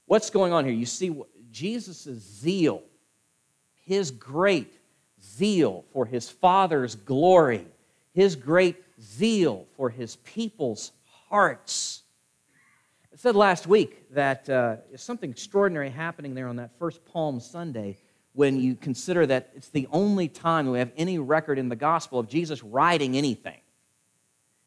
What's 0.06 0.30
going 0.30 0.52
on 0.52 0.64
here? 0.64 0.74
You 0.74 0.86
see 0.86 1.14
Jesus' 1.50 2.06
zeal, 2.20 2.82
his 3.84 4.10
great 4.10 4.72
zeal 5.22 5.84
for 5.92 6.04
his 6.04 6.28
Father's 6.28 6.94
glory, 6.94 7.66
his 8.12 8.36
great 8.36 8.76
zeal 9.00 9.66
for 9.76 9.88
his 9.88 10.16
people's 10.16 10.92
hearts. 11.28 12.02
I 13.12 13.16
said 13.16 13.36
last 13.36 13.66
week 13.66 14.10
that 14.10 14.48
uh, 14.48 14.76
something 14.96 15.30
extraordinary 15.30 15.90
happening 15.90 16.34
there 16.34 16.48
on 16.48 16.56
that 16.56 16.76
first 16.78 17.04
Palm 17.04 17.40
Sunday 17.40 17.98
when 18.32 18.60
you 18.60 18.74
consider 18.74 19.26
that 19.26 19.50
it's 19.54 19.68
the 19.68 19.86
only 19.92 20.28
time 20.28 20.70
we 20.70 20.78
have 20.78 20.92
any 20.96 21.18
record 21.18 21.58
in 21.58 21.68
the 21.68 21.76
gospel 21.76 22.18
of 22.18 22.28
Jesus 22.28 22.62
riding 22.62 23.16
anything. 23.16 23.60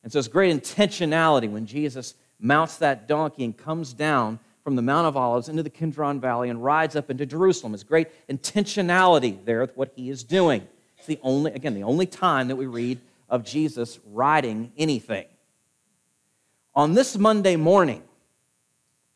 And 0.06 0.14
so 0.14 0.20
it's 0.20 0.28
great 0.28 0.56
intentionality 0.56 1.52
when 1.52 1.66
Jesus 1.66 2.14
mounts 2.40 2.78
that 2.78 3.08
donkey 3.08 3.44
and 3.44 3.58
comes 3.58 3.92
down 3.92 4.40
from 4.64 4.76
the 4.76 4.84
Mount 4.84 5.08
of 5.08 5.18
Olives 5.18 5.50
into 5.50 5.64
the 5.64 5.70
Kidron 5.72 6.22
Valley 6.22 6.50
and 6.50 6.64
rides 6.64 6.96
up 6.96 7.10
into 7.10 7.26
Jerusalem. 7.26 7.74
It's 7.74 7.82
great 7.82 8.10
intentionality 8.30 9.44
there 9.46 9.62
with 9.62 9.76
what 9.76 9.92
he 9.96 10.12
is 10.12 10.24
doing. 10.24 10.68
It's 11.00 11.08
the 11.08 11.20
only, 11.24 11.54
again, 11.54 11.74
the 11.74 11.82
only 11.82 12.06
time 12.06 12.50
that 12.50 12.56
we 12.56 12.68
read 12.68 13.00
of 13.30 13.44
Jesus 13.44 13.98
riding 14.12 14.72
anything. 14.78 15.26
On 16.76 16.94
this 16.94 17.18
Monday 17.18 17.56
morning, 17.56 18.04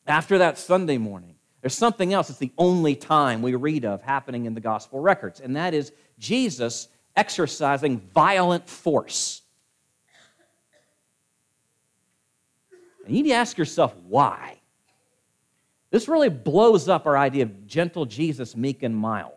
after 0.08 0.40
that 0.40 0.58
Sunday 0.58 0.98
morning, 0.98 1.36
there's 1.62 1.76
something 1.76 2.14
else. 2.14 2.32
It's 2.32 2.40
the 2.40 2.54
only 2.58 2.96
time 2.96 3.44
we 3.44 3.54
read 3.54 3.86
of 3.86 4.02
happening 4.02 4.46
in 4.46 4.56
the 4.56 4.60
gospel 4.60 5.00
records, 5.00 5.40
and 5.40 5.56
that 5.56 5.76
is 5.76 5.92
Jesus 6.18 6.88
exercising 7.16 8.00
violent 8.00 8.68
force. 8.68 9.44
You 13.10 13.24
need 13.24 13.30
to 13.30 13.36
ask 13.36 13.58
yourself 13.58 13.96
why. 14.08 14.60
This 15.92 16.08
really 16.08 16.30
blows 16.30 16.88
up 16.88 17.06
our 17.06 17.18
idea 17.18 17.44
of 17.44 17.68
gentle 17.68 18.06
Jesus, 18.06 18.56
meek 18.56 18.84
and 18.84 18.96
mild. 18.96 19.34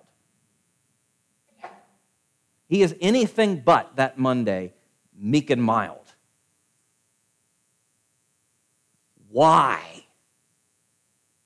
He 2.68 2.82
is 2.82 2.94
anything 3.00 3.60
but 3.60 3.96
that 3.96 4.18
Monday, 4.18 4.74
meek 5.14 5.50
and 5.50 5.62
mild. 5.62 6.06
Why? 9.30 10.02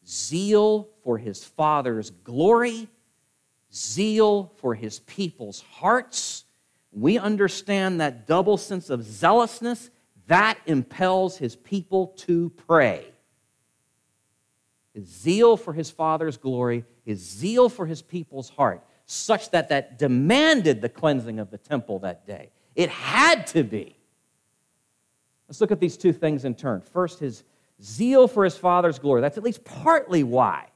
zeal 0.06 0.88
for 1.02 1.18
his 1.18 1.45
Father's 1.45 2.11
glory, 2.11 2.88
zeal 3.73 4.52
for 4.56 4.75
his 4.75 5.00
people's 5.00 5.61
hearts. 5.61 6.45
We 6.92 7.18
understand 7.18 8.00
that 8.00 8.26
double 8.26 8.56
sense 8.56 8.88
of 8.88 9.02
zealousness 9.02 9.90
that 10.26 10.59
impels 10.66 11.37
his 11.37 11.56
people 11.56 12.09
to 12.18 12.50
pray. 12.66 13.06
His 14.95 15.06
zeal 15.06 15.56
for 15.56 15.73
his 15.73 15.90
Father's 15.90 16.37
glory, 16.37 16.85
his 17.04 17.21
zeal 17.21 17.68
for 17.68 17.87
his 17.87 18.02
people's 18.02 18.49
heart, 18.49 18.85
such 19.04 19.50
that 19.50 19.68
that 19.68 19.99
demanded 19.99 20.80
the 20.80 20.88
cleansing 20.88 21.38
of 21.38 21.50
the 21.50 21.59
temple 21.59 22.00
that 22.00 22.26
day. 22.26 22.50
It 22.75 22.90
had 22.90 23.47
to 23.49 23.62
be. 23.62 23.97
Let's 25.49 25.61
look 25.61 25.71
at 25.71 25.80
these 25.80 25.97
two 25.97 26.12
things 26.12 26.45
in 26.45 26.54
turn. 26.54 26.80
First, 26.80 27.21
his 27.21 27.45
zeal 27.83 28.26
for 28.26 28.42
his 28.45 28.56
father's 28.56 28.99
glory. 28.99 29.21
That's 29.21 29.38
at 29.38 29.45
least 29.45 29.64
partly 29.64 30.25
why 30.25 30.66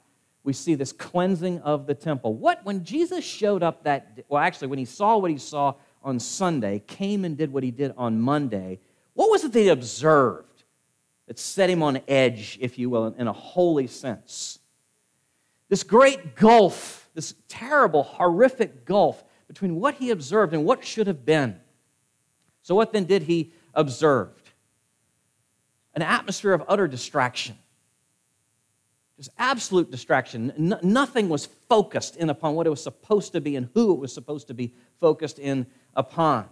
we 0.43 0.53
see 0.53 0.75
this 0.75 0.91
cleansing 0.91 1.59
of 1.59 1.87
the 1.87 1.93
temple. 1.93 2.33
What, 2.33 2.63
when 2.63 2.83
Jesus 2.83 3.23
showed 3.23 3.63
up 3.63 3.83
that, 3.83 4.23
well, 4.27 4.41
actually, 4.41 4.67
when 4.69 4.79
he 4.79 4.85
saw 4.85 5.17
what 5.17 5.31
he 5.31 5.37
saw 5.37 5.75
on 6.03 6.19
Sunday, 6.19 6.79
came 6.87 7.25
and 7.25 7.37
did 7.37 7.51
what 7.51 7.63
he 7.63 7.71
did 7.71 7.93
on 7.97 8.19
Monday, 8.19 8.79
what 9.13 9.29
was 9.29 9.43
it 9.43 9.53
they 9.53 9.67
observed 9.67 10.63
that 11.27 11.39
set 11.39 11.69
him 11.69 11.83
on 11.83 12.01
edge, 12.07 12.57
if 12.61 12.77
you 12.77 12.89
will, 12.89 13.07
in 13.07 13.27
a 13.27 13.33
holy 13.33 13.87
sense? 13.87 14.59
This 15.69 15.83
great 15.83 16.35
gulf, 16.35 17.09
this 17.13 17.33
terrible, 17.47 18.03
horrific 18.03 18.85
gulf 18.85 19.23
between 19.47 19.75
what 19.75 19.95
he 19.95 20.09
observed 20.09 20.53
and 20.53 20.65
what 20.65 20.85
should 20.85 21.07
have 21.07 21.25
been. 21.25 21.59
So, 22.61 22.75
what 22.75 22.93
then 22.93 23.05
did 23.05 23.23
he 23.23 23.53
observe? 23.73 24.41
an 25.93 26.01
atmosphere 26.01 26.53
of 26.53 26.63
utter 26.67 26.87
distraction. 26.87 27.57
Just 29.17 29.29
absolute 29.37 29.91
distraction. 29.91 30.51
Nothing 30.81 31.29
was 31.29 31.45
focused 31.45 32.15
in 32.15 32.29
upon 32.29 32.55
what 32.55 32.65
it 32.65 32.71
was 32.71 32.81
supposed 32.81 33.33
to 33.33 33.41
be 33.41 33.55
and 33.55 33.69
who 33.73 33.93
it 33.93 33.99
was 33.99 34.13
supposed 34.13 34.47
to 34.47 34.53
be 34.53 34.73
focused 34.99 35.37
in 35.37 35.67
upon. 35.95 36.47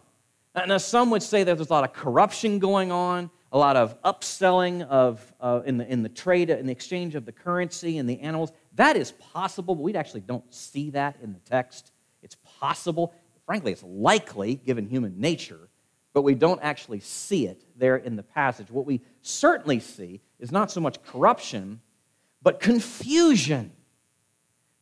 Now, 0.56 0.77
some 0.77 1.10
would 1.12 1.24
say 1.24 1.44
that 1.44 1.56
there's 1.56 1.70
a 1.70 1.74
lot 1.74 1.84
of 1.84 1.94
corruption 1.94 2.60
going 2.60 2.91
on, 2.91 3.29
a 3.51 3.58
lot 3.58 3.75
of 3.75 4.01
upselling 4.01 4.84
of, 4.88 5.34
uh, 5.39 5.62
in, 5.65 5.77
the, 5.77 5.88
in 5.88 6.03
the 6.03 6.10
trade, 6.10 6.50
in 6.50 6.65
the 6.65 6.72
exchange 6.72 7.15
of 7.15 7.25
the 7.25 7.32
currency 7.32 7.98
and 7.98 8.10
the 8.10 8.20
animals. 8.20 8.51
That 8.75 8.96
is 8.98 9.12
possible, 9.12 9.75
but 9.75 9.84
we 9.84 9.94
actually 9.96 10.22
don't 10.22 10.53
see 10.53 10.89
that 10.91 11.18
in 11.22 11.34
the 11.34 11.39
text. 11.39 11.91
It's 12.22 12.36
possible. 12.60 13.13
Frankly, 13.46 13.72
it's 13.72 13.84
likely, 13.84 14.56
given 14.56 14.88
human 14.88 15.20
nature, 15.20 15.70
but 16.13 16.24
we 16.24 16.36
don't 16.36 16.62
actually 16.62 17.00
see 17.00 17.48
it 17.48 17.63
there 17.77 17.98
in 17.98 18.15
the 18.15 18.24
passage. 18.24 18.70
What 18.70 18.86
we 18.86 19.01
certainly 19.22 19.79
see 19.79 20.22
is 20.39 20.51
not 20.51 20.72
so 20.72 20.82
much 20.82 21.01
corruption, 21.03 21.82
but 22.41 22.60
confusion. 22.60 23.72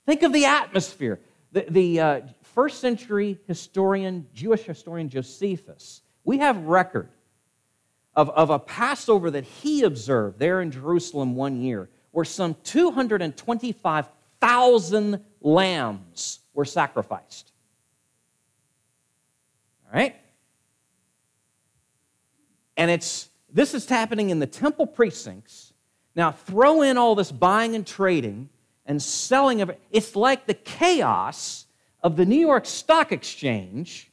Think 0.06 0.24
of 0.24 0.32
the 0.32 0.46
atmosphere. 0.46 1.20
The, 1.52 1.66
the 1.70 2.00
uh, 2.00 2.22
first 2.58 2.80
century 2.80 3.38
historian, 3.46 4.26
Jewish 4.34 4.64
historian 4.64 5.10
Josephus, 5.10 6.02
we 6.24 6.40
have 6.40 6.58
record 6.64 7.08
of, 8.16 8.32
of 8.32 8.50
a 8.50 8.58
Passover 8.58 9.30
that 9.30 9.44
he 9.44 9.84
observed 9.84 10.40
there 10.40 10.60
in 10.62 10.72
Jerusalem 10.72 11.36
one 11.36 11.62
year, 11.62 11.88
where 12.10 12.26
some 12.26 12.56
225,000 12.64 15.24
lambs 15.40 16.40
were 16.56 16.66
sacrificed. 16.66 17.52
All 19.86 19.92
right? 20.00 20.16
And 22.76 22.90
it's 22.90 23.30
this 23.54 23.76
is 23.76 23.88
happening 23.88 24.32
in 24.32 24.40
the 24.40 24.48
temple 24.48 24.88
precincts. 24.88 25.74
Now 26.16 26.32
throw 26.32 26.82
in 26.82 26.98
all 26.98 27.14
this 27.14 27.32
buying 27.32 27.76
and 27.76 27.86
trading 27.86 28.50
and 28.84 29.00
selling 29.00 29.62
of 29.62 29.70
it. 29.70 29.80
It's 29.92 30.16
like 30.16 30.48
the 30.48 30.56
chaos 30.56 31.67
of 32.08 32.16
the 32.16 32.26
New 32.26 32.40
York 32.40 32.66
Stock 32.66 33.12
Exchange 33.12 34.12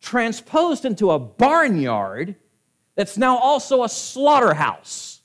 transposed 0.00 0.84
into 0.84 1.10
a 1.10 1.18
barnyard 1.18 2.36
that's 2.94 3.18
now 3.18 3.36
also 3.38 3.82
a 3.82 3.88
slaughterhouse. 3.88 5.20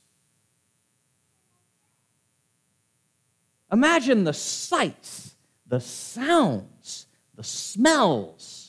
Imagine 3.70 4.24
the 4.24 4.32
sights, 4.32 5.36
the 5.66 5.80
sounds, 5.80 7.06
the 7.34 7.44
smells 7.44 8.62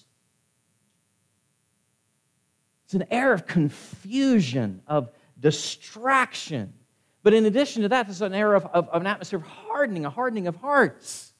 it's 2.94 3.02
an 3.02 3.08
air 3.10 3.34
of 3.34 3.48
confusion, 3.48 4.84
of 4.86 5.10
distraction. 5.40 6.74
But 7.24 7.34
in 7.34 7.48
addition 7.48 7.82
to 7.82 7.90
that, 7.90 8.06
there's 8.06 8.22
an 8.22 8.36
air 8.36 8.54
of, 8.54 8.68
of, 8.68 8.88
of 8.90 9.02
an 9.02 9.08
atmosphere 9.08 9.40
of 9.40 9.48
hardening, 9.48 10.06
a 10.06 10.12
hardening 10.12 10.46
of 10.46 10.58
hearts. 10.58 11.33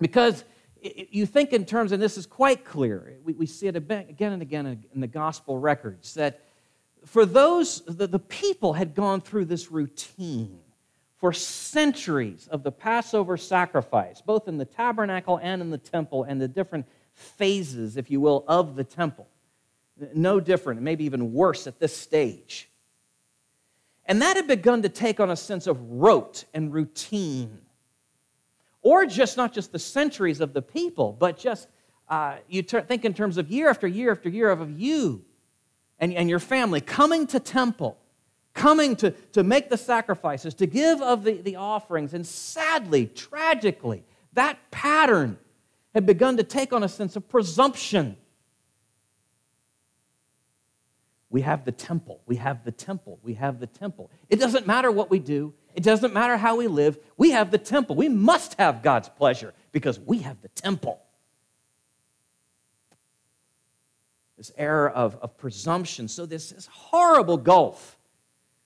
Because 0.00 0.44
you 0.82 1.26
think 1.26 1.52
in 1.52 1.64
terms, 1.64 1.92
and 1.92 2.02
this 2.02 2.16
is 2.16 2.26
quite 2.26 2.64
clear, 2.64 3.18
we, 3.22 3.46
see 3.46 3.66
it 3.66 3.76
again 3.76 4.32
and 4.32 4.42
again 4.42 4.84
in 4.92 5.00
the 5.00 5.06
gospel 5.06 5.58
records, 5.58 6.14
that 6.14 6.40
for 7.04 7.24
those, 7.24 7.82
the 7.86 8.18
people 8.18 8.72
had 8.72 8.94
gone 8.94 9.20
through 9.20 9.44
this 9.44 9.70
routine 9.70 10.60
for 11.18 11.32
centuries 11.32 12.48
of 12.50 12.62
the 12.62 12.72
Passover 12.72 13.36
sacrifice, 13.36 14.22
both 14.22 14.48
in 14.48 14.56
the 14.56 14.64
tabernacle 14.64 15.38
and 15.42 15.60
in 15.60 15.70
the 15.70 15.78
temple, 15.78 16.24
and 16.24 16.40
the 16.40 16.48
different 16.48 16.86
phases, 17.12 17.96
if 17.96 18.10
you 18.10 18.20
will, 18.20 18.44
of 18.48 18.74
the 18.74 18.84
temple 18.84 19.28
no 20.14 20.40
different, 20.40 20.80
maybe 20.80 21.04
even 21.04 21.32
worse 21.32 21.66
at 21.66 21.78
this 21.78 21.96
stage. 21.96 22.68
And 24.06 24.22
that 24.22 24.36
had 24.36 24.46
begun 24.46 24.82
to 24.82 24.88
take 24.88 25.20
on 25.20 25.30
a 25.30 25.36
sense 25.36 25.66
of 25.66 25.80
rote 25.90 26.44
and 26.54 26.72
routine. 26.72 27.60
Or 28.82 29.06
just 29.06 29.36
not 29.36 29.52
just 29.52 29.72
the 29.72 29.78
centuries 29.78 30.40
of 30.40 30.52
the 30.52 30.62
people, 30.62 31.12
but 31.18 31.38
just 31.38 31.68
uh, 32.08 32.36
you 32.48 32.62
ter- 32.62 32.80
think 32.80 33.04
in 33.04 33.14
terms 33.14 33.36
of 33.36 33.50
year 33.50 33.68
after 33.68 33.86
year 33.86 34.10
after 34.10 34.28
year 34.28 34.50
of 34.50 34.80
you 34.80 35.24
and, 35.98 36.12
and 36.14 36.28
your 36.28 36.38
family 36.38 36.80
coming 36.80 37.26
to 37.28 37.38
temple, 37.38 37.98
coming 38.54 38.96
to, 38.96 39.10
to 39.32 39.44
make 39.44 39.70
the 39.70 39.76
sacrifices, 39.76 40.54
to 40.54 40.66
give 40.66 41.00
of 41.02 41.24
the, 41.24 41.34
the 41.42 41.56
offerings. 41.56 42.14
And 42.14 42.26
sadly, 42.26 43.06
tragically, 43.06 44.02
that 44.32 44.58
pattern 44.70 45.38
had 45.94 46.06
begun 46.06 46.36
to 46.38 46.42
take 46.42 46.72
on 46.72 46.82
a 46.82 46.88
sense 46.88 47.16
of 47.16 47.28
presumption. 47.28 48.16
We 51.28 51.42
have 51.42 51.64
the 51.64 51.72
temple, 51.72 52.20
we 52.26 52.36
have 52.36 52.64
the 52.64 52.72
temple, 52.72 53.20
we 53.22 53.34
have 53.34 53.60
the 53.60 53.66
temple. 53.66 54.10
It 54.28 54.40
doesn't 54.40 54.66
matter 54.66 54.90
what 54.90 55.10
we 55.10 55.20
do, 55.20 55.54
it 55.74 55.82
doesn't 55.82 56.12
matter 56.12 56.36
how 56.36 56.56
we 56.56 56.66
live, 56.66 56.98
we 57.16 57.30
have 57.30 57.50
the 57.50 57.58
temple. 57.58 57.96
We 57.96 58.08
must 58.08 58.54
have 58.58 58.82
God's 58.82 59.08
pleasure 59.08 59.54
because 59.72 59.98
we 60.00 60.18
have 60.18 60.40
the 60.42 60.48
temple. 60.48 61.00
this 64.40 64.52
era 64.56 64.90
of, 64.92 65.18
of 65.20 65.36
presumption. 65.36 66.08
So, 66.08 66.24
this, 66.24 66.48
this 66.48 66.64
horrible 66.64 67.36
gulf, 67.36 67.98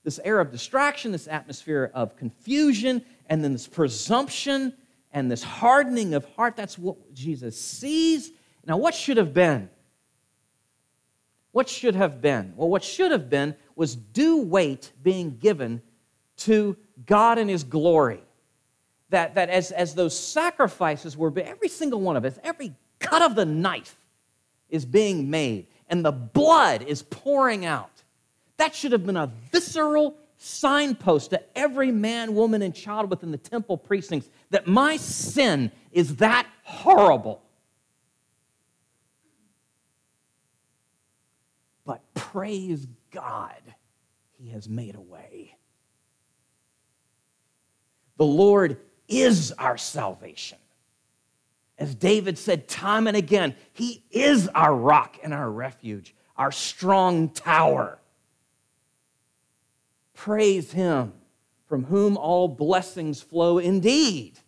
this 0.05 0.21
era 0.23 0.41
of 0.41 0.49
distraction, 0.49 1.11
this 1.11 1.27
atmosphere 1.27 1.91
of 1.93 2.15
confusion, 2.15 3.03
and 3.27 3.43
then 3.43 3.51
this 3.51 3.67
presumption 3.67 4.71
and 5.11 5.29
this 5.29 5.43
hardening 5.43 6.13
of 6.13 6.23
heart 6.35 6.55
that's 6.55 6.79
what 6.79 7.13
Jesus 7.13 7.59
sees. 7.59 8.31
Now, 8.65 8.77
what 8.77 8.95
should 8.95 9.17
have 9.17 9.33
been? 9.33 9.69
What 11.51 11.67
should 11.67 11.95
have 11.95 12.21
been? 12.21 12.53
Well, 12.55 12.69
what 12.69 12.83
should 12.85 13.11
have 13.11 13.29
been 13.29 13.53
was 13.75 13.97
due 13.97 14.43
weight 14.43 14.93
being 15.03 15.35
given 15.35 15.81
to 16.37 16.75
God 17.05 17.37
and 17.37 17.49
His 17.49 17.63
glory. 17.63 18.21
That, 19.09 19.35
that 19.35 19.49
as, 19.49 19.71
as 19.71 19.95
those 19.95 20.17
sacrifices 20.17 21.15
were, 21.15 21.31
every 21.37 21.69
single 21.69 22.01
one 22.01 22.17
of 22.17 22.25
us, 22.25 22.37
every 22.43 22.73
cut 22.99 23.21
of 23.21 23.35
the 23.35 23.45
knife, 23.45 23.95
is 24.69 24.85
being 24.85 25.29
made 25.29 25.67
and 25.89 26.03
the 26.03 26.11
blood 26.11 26.81
is 26.83 27.03
pouring 27.03 27.65
out. 27.65 28.03
That 28.57 28.75
should 28.75 28.91
have 28.91 29.05
been 29.05 29.17
a 29.17 29.31
visceral 29.51 30.15
signpost 30.37 31.31
to 31.31 31.41
every 31.57 31.91
man, 31.91 32.35
woman, 32.35 32.61
and 32.61 32.73
child 32.73 33.09
within 33.09 33.31
the 33.31 33.37
temple 33.37 33.77
precincts 33.77 34.29
that 34.49 34.67
my 34.67 34.97
sin 34.97 35.71
is 35.91 36.17
that 36.17 36.47
horrible. 36.63 37.41
But 41.85 42.01
praise 42.13 42.87
God, 43.11 43.61
He 44.37 44.49
has 44.49 44.67
made 44.67 44.95
a 44.95 45.01
way. 45.01 45.54
The 48.17 48.25
Lord 48.25 48.77
is 49.07 49.51
our 49.53 49.77
salvation. 49.77 50.57
As 51.77 51.93
David 51.93 52.37
said 52.37 52.67
time 52.67 53.07
and 53.07 53.17
again, 53.17 53.55
He 53.73 54.03
is 54.09 54.47
our 54.49 54.73
rock 54.73 55.17
and 55.23 55.33
our 55.33 55.49
refuge, 55.49 56.15
our 56.37 56.51
strong 56.51 57.29
tower. 57.29 57.99
Praise 60.13 60.71
Him, 60.71 61.11
from 61.67 61.83
whom 61.83 62.15
all 62.15 62.47
blessings 62.47 63.21
flow 63.21 63.57
indeed. 63.57 64.39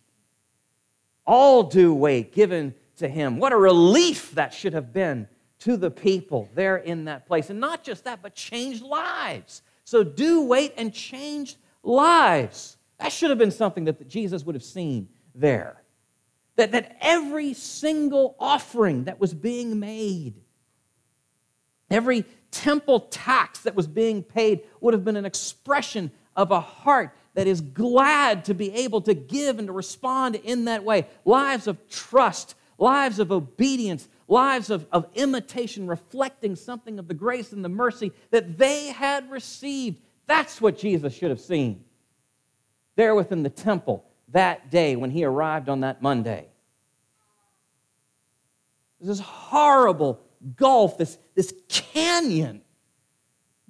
All 1.26 1.64
due 1.64 1.92
weight 1.92 2.32
given 2.32 2.74
to 2.96 3.08
Him. 3.08 3.38
What 3.38 3.52
a 3.52 3.58
relief 3.58 4.32
that 4.32 4.54
should 4.54 4.72
have 4.72 4.94
been 4.94 5.28
to 5.60 5.76
the 5.76 5.90
people 5.90 6.48
there 6.54 6.78
in 6.78 7.04
that 7.04 7.26
place. 7.26 7.50
And 7.50 7.60
not 7.60 7.84
just 7.84 8.04
that, 8.04 8.22
but 8.22 8.34
changed 8.34 8.82
lives. 8.82 9.60
So 9.84 10.02
due 10.02 10.46
weight 10.46 10.72
and 10.78 10.94
changed 10.94 11.58
lives. 11.82 12.77
That 12.98 13.12
should 13.12 13.30
have 13.30 13.38
been 13.38 13.50
something 13.50 13.84
that 13.84 14.08
Jesus 14.08 14.44
would 14.44 14.54
have 14.54 14.64
seen 14.64 15.08
there 15.34 15.82
that, 16.58 16.72
that 16.72 16.96
every 17.00 17.54
single 17.54 18.34
offering 18.38 19.04
that 19.04 19.20
was 19.20 19.32
being 19.32 19.78
made, 19.78 20.42
every 21.88 22.24
temple 22.50 23.00
tax 23.00 23.60
that 23.60 23.76
was 23.76 23.86
being 23.86 24.24
paid 24.24 24.64
would 24.80 24.92
have 24.92 25.04
been 25.04 25.16
an 25.16 25.24
expression 25.24 26.10
of 26.34 26.50
a 26.50 26.58
heart 26.58 27.14
that 27.34 27.46
is 27.46 27.60
glad 27.60 28.44
to 28.46 28.54
be 28.54 28.74
able 28.74 29.00
to 29.02 29.14
give 29.14 29.60
and 29.60 29.68
to 29.68 29.72
respond 29.72 30.34
in 30.34 30.64
that 30.64 30.82
way. 30.82 31.06
Lives 31.24 31.68
of 31.68 31.88
trust, 31.88 32.56
lives 32.76 33.20
of 33.20 33.30
obedience, 33.30 34.08
lives 34.26 34.68
of, 34.68 34.84
of 34.90 35.06
imitation, 35.14 35.86
reflecting 35.86 36.56
something 36.56 36.98
of 36.98 37.06
the 37.06 37.14
grace 37.14 37.52
and 37.52 37.64
the 37.64 37.68
mercy 37.68 38.10
that 38.32 38.58
they 38.58 38.88
had 38.88 39.30
received. 39.30 40.00
That's 40.26 40.60
what 40.60 40.76
Jesus 40.76 41.14
should 41.14 41.30
have 41.30 41.40
seen 41.40 41.84
there 42.98 43.14
within 43.14 43.44
the 43.44 43.48
temple 43.48 44.04
that 44.30 44.72
day 44.72 44.96
when 44.96 45.10
he 45.10 45.24
arrived 45.24 45.68
on 45.68 45.80
that 45.80 46.02
Monday. 46.02 46.48
There's 49.00 49.18
this 49.18 49.24
horrible 49.24 50.20
gulf, 50.56 50.98
this, 50.98 51.16
this 51.36 51.54
canyon 51.68 52.60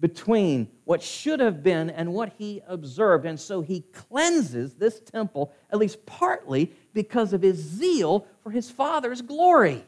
between 0.01 0.71
what 0.85 1.03
should 1.03 1.41
have 1.41 1.63
been 1.63 1.91
and 1.91 2.15
what 2.15 2.33
he 2.39 2.63
observed. 2.67 3.27
And 3.27 3.39
so 3.39 3.61
he 3.61 3.83
cleanses 3.93 4.77
this 4.77 4.99
temple, 4.99 5.53
at 5.71 5.79
least 5.79 6.07
partly 6.07 6.73
because 6.95 7.35
of 7.35 7.43
his 7.43 7.59
zeal 7.59 8.27
for 8.43 8.51
his 8.51 8.71
father's 8.71 9.21
glory. 9.21 9.85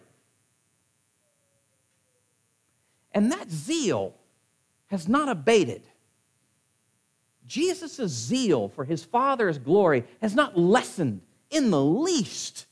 And 3.12 3.32
that 3.32 3.50
zeal 3.50 4.14
has 4.88 5.08
not 5.08 5.30
abated. 5.30 5.82
Jesus' 7.50 8.12
zeal 8.12 8.68
for 8.68 8.84
his 8.84 9.02
Father's 9.02 9.58
glory 9.58 10.04
has 10.22 10.36
not 10.36 10.56
lessened 10.56 11.20
in 11.50 11.72
the 11.72 11.82
least. 11.82 12.66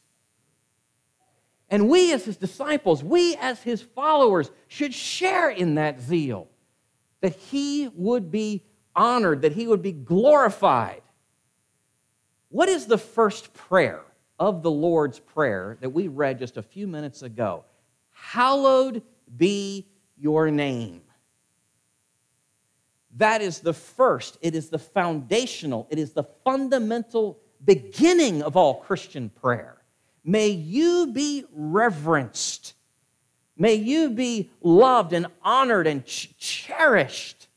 And 1.69 1.89
we, 1.89 2.13
as 2.13 2.25
his 2.25 2.37
disciples, 2.37 3.03
we, 3.03 3.35
as 3.41 3.61
his 3.61 3.83
followers, 3.83 4.53
should 4.69 4.95
share 4.95 5.51
in 5.51 5.75
that 5.75 6.01
zeal 6.01 6.47
that 7.21 7.35
he 7.35 7.89
would 7.95 8.31
be 8.31 8.63
honored, 8.95 9.43
that 9.43 9.53
he 9.53 9.67
would 9.67 9.83
be 9.83 9.91
glorified. 9.91 11.03
What 12.49 12.69
is 12.69 12.87
the 12.87 12.99
first 12.99 13.53
prayer 13.53 14.03
of 14.39 14.63
the 14.63 14.71
Lord's 14.71 15.19
Prayer 15.19 15.77
that 15.81 15.91
we 15.91 16.07
read 16.07 16.39
just 16.39 16.57
a 16.57 16.63
few 16.63 16.87
minutes 16.87 17.23
ago? 17.23 17.65
Hallowed 18.13 19.03
be 19.37 19.89
your 20.17 20.53
name. 20.53 21.03
That 23.17 23.43
is 23.43 23.61
the 23.61 23.73
first, 23.73 24.39
it 24.43 24.55
is 24.55 24.69
the 24.69 24.79
foundational, 24.79 25.87
it 25.91 25.99
is 25.99 26.13
the 26.13 26.25
fundamental 26.45 27.41
beginning 27.65 28.43
of 28.43 28.57
all 28.57 28.75
Christian 28.75 29.31
prayer. 29.31 29.79
May 30.25 30.49
you 30.49 31.11
be 31.13 31.45
reverenced. 31.53 32.75
May 33.57 33.75
you 33.75 34.11
be 34.11 34.51
loved 34.61 35.13
and 35.13 35.27
honored 35.43 35.87
and 35.87 36.05
ch- 36.05 36.37
cherished. 36.39 37.49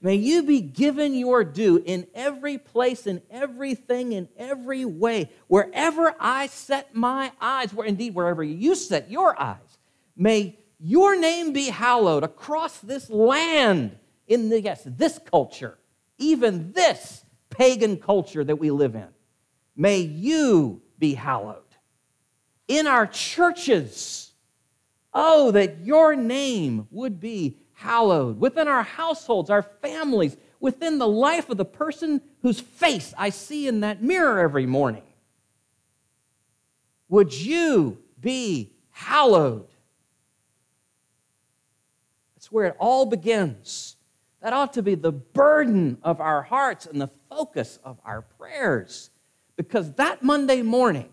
May 0.00 0.14
you 0.14 0.44
be 0.44 0.60
given 0.60 1.14
your 1.14 1.42
due 1.42 1.82
in 1.84 2.06
every 2.14 2.58
place, 2.58 3.06
in 3.06 3.20
everything, 3.30 4.12
in 4.12 4.28
every 4.36 4.84
way. 4.84 5.30
Wherever 5.48 6.14
I 6.20 6.46
set 6.46 6.94
my 6.94 7.32
eyes, 7.40 7.74
where 7.74 7.86
indeed 7.86 8.14
wherever 8.14 8.44
you 8.44 8.76
set 8.76 9.10
your 9.10 9.38
eyes, 9.40 9.78
may 10.16 10.58
your 10.78 11.18
name 11.18 11.52
be 11.52 11.66
hallowed 11.66 12.22
across 12.22 12.78
this 12.78 13.08
land, 13.10 13.96
in 14.26 14.48
the, 14.48 14.60
yes, 14.60 14.82
this 14.84 15.18
culture, 15.30 15.78
even 16.18 16.72
this 16.72 17.24
pagan 17.50 17.96
culture 17.96 18.44
that 18.44 18.56
we 18.56 18.70
live 18.70 18.94
in. 18.94 19.08
May 19.76 20.00
you 20.00 20.82
be 20.98 21.14
hallowed. 21.14 21.62
In 22.68 22.86
our 22.86 23.06
churches, 23.06 24.32
oh, 25.14 25.50
that 25.52 25.80
your 25.84 26.16
name 26.16 26.88
would 26.90 27.20
be 27.20 27.58
hallowed. 27.72 28.38
Within 28.40 28.68
our 28.68 28.82
households, 28.82 29.50
our 29.50 29.62
families, 29.62 30.36
within 30.60 30.98
the 30.98 31.08
life 31.08 31.48
of 31.48 31.56
the 31.56 31.64
person 31.64 32.20
whose 32.42 32.60
face 32.60 33.14
I 33.16 33.30
see 33.30 33.68
in 33.68 33.80
that 33.80 34.02
mirror 34.02 34.40
every 34.40 34.66
morning. 34.66 35.02
Would 37.08 37.32
you 37.32 37.98
be 38.20 38.72
hallowed? 38.90 39.68
That's 42.46 42.52
where 42.52 42.66
it 42.66 42.76
all 42.78 43.06
begins. 43.06 43.96
That 44.40 44.52
ought 44.52 44.74
to 44.74 44.82
be 44.84 44.94
the 44.94 45.10
burden 45.10 45.98
of 46.04 46.20
our 46.20 46.42
hearts 46.42 46.86
and 46.86 47.00
the 47.00 47.10
focus 47.28 47.80
of 47.82 47.98
our 48.04 48.22
prayers. 48.22 49.10
Because 49.56 49.90
that 49.94 50.22
Monday 50.22 50.62
morning, 50.62 51.08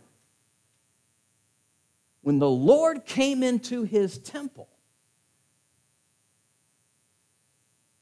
when 2.21 2.37
the 2.37 2.49
Lord 2.49 3.07
came 3.07 3.41
into 3.41 3.81
his 3.81 4.19
temple, 4.19 4.69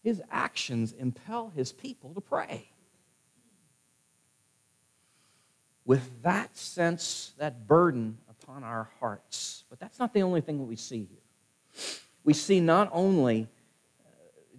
his 0.03 0.21
actions 0.29 0.91
impel 0.91 1.53
his 1.55 1.71
people 1.71 2.13
to 2.15 2.19
pray. 2.19 2.67
With 5.85 6.21
that 6.23 6.57
sense, 6.57 7.31
that 7.37 7.65
burden 7.65 8.17
upon 8.29 8.65
our 8.65 8.89
hearts. 8.99 9.63
But 9.69 9.79
that's 9.79 9.99
not 9.99 10.13
the 10.13 10.23
only 10.23 10.41
thing 10.41 10.57
that 10.57 10.65
we 10.65 10.75
see 10.75 11.07
here 11.09 11.21
we 12.23 12.33
see 12.33 12.59
not 12.59 12.89
only 12.91 13.47
uh, 13.99 14.09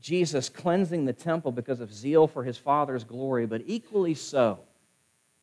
Jesus 0.00 0.48
cleansing 0.48 1.04
the 1.04 1.12
temple 1.12 1.52
because 1.52 1.80
of 1.80 1.92
zeal 1.92 2.26
for 2.26 2.44
his 2.44 2.58
Father's 2.58 3.04
glory, 3.04 3.46
but 3.46 3.62
equally 3.66 4.14
so, 4.14 4.60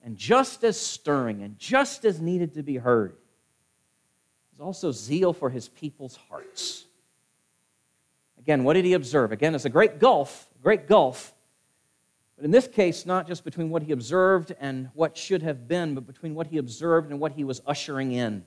and 0.03 0.17
just 0.17 0.63
as 0.63 0.79
stirring 0.79 1.43
and 1.43 1.58
just 1.58 2.05
as 2.05 2.19
needed 2.19 2.53
to 2.53 2.63
be 2.63 2.77
heard, 2.77 3.15
is 4.53 4.60
also 4.60 4.91
zeal 4.91 5.34
for 5.34 5.49
his 5.49 5.69
people's 5.69 6.17
hearts. 6.29 6.86
Again, 8.39 8.63
what 8.63 8.73
did 8.73 8.86
he 8.86 8.93
observe? 8.93 9.32
Again, 9.32 9.53
it's 9.55 9.65
a 9.65 9.69
great 9.69 9.99
gulf, 9.99 10.49
great 10.62 10.88
gulf. 10.88 11.34
But 12.36 12.45
in 12.45 12.51
this 12.51 12.67
case, 12.67 13.05
not 13.05 13.27
just 13.27 13.43
between 13.43 13.69
what 13.69 13.84
he 13.84 13.91
observed 13.91 14.55
and 14.60 14.89
what 14.93 15.17
should 15.17 15.43
have 15.43 15.67
been, 15.67 15.93
but 15.93 16.08
between 16.08 16.36
what 16.36 16.47
he 16.47 16.58
observed 16.58 17.12
and 17.12 17.19
what 17.19 17.34
he 17.34 17.43
was 17.43 17.62
ushering 17.67 18.13
in. 18.13 18.45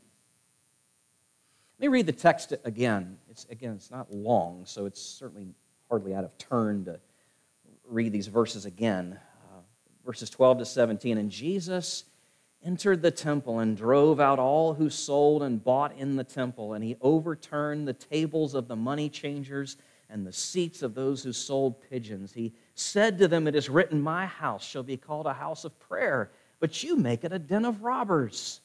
Let 1.83 1.88
me 1.88 1.95
read 1.95 2.07
the 2.07 2.12
text 2.12 2.53
again. 2.62 3.18
It's, 3.29 3.45
again, 3.51 3.73
it's 3.73 3.90
not 3.90 4.14
long, 4.14 4.62
so 4.66 4.87
it's 4.87 5.03
certainly 5.03 5.49
hardly 5.88 6.14
out 6.14 6.23
of 6.23 6.38
turn 6.38 6.85
to 6.85 7.01
read 7.88 8.12
these 8.12 8.29
verses 8.29 8.66
again. 8.66 9.18
Uh, 9.51 9.62
verses 10.07 10.31
12 10.31 10.59
to 10.59 10.64
17. 10.64 11.18
And 11.18 11.29
Jesus 11.29 12.05
entered 12.64 13.03
the 13.03 13.11
temple 13.11 13.59
and 13.59 13.77
drove 13.77 14.21
out 14.21 14.38
all 14.38 14.75
who 14.75 14.88
sold 14.88 15.42
and 15.42 15.64
bought 15.64 15.92
in 15.99 16.14
the 16.14 16.23
temple, 16.23 16.75
and 16.75 16.85
he 16.85 16.97
overturned 17.01 17.88
the 17.88 17.95
tables 17.95 18.55
of 18.55 18.68
the 18.68 18.77
money 18.77 19.09
changers 19.09 19.77
and 20.09 20.25
the 20.25 20.33
seats 20.33 20.83
of 20.83 20.95
those 20.95 21.25
who 21.25 21.33
sold 21.33 21.83
pigeons. 21.90 22.33
He 22.33 22.55
said 22.77 23.18
to 23.18 23.27
them, 23.27 23.49
It 23.49 23.57
is 23.57 23.68
written, 23.68 24.01
My 24.01 24.27
house 24.27 24.64
shall 24.64 24.85
be 24.85 24.97
called 24.97 25.27
a 25.27 25.35
house 25.35 25.64
of 25.64 25.77
prayer, 25.81 26.31
but 26.61 26.85
you 26.85 26.95
make 26.95 27.25
it 27.25 27.33
a 27.33 27.40
den 27.40 27.64
of 27.64 27.83
robbers. 27.83 28.61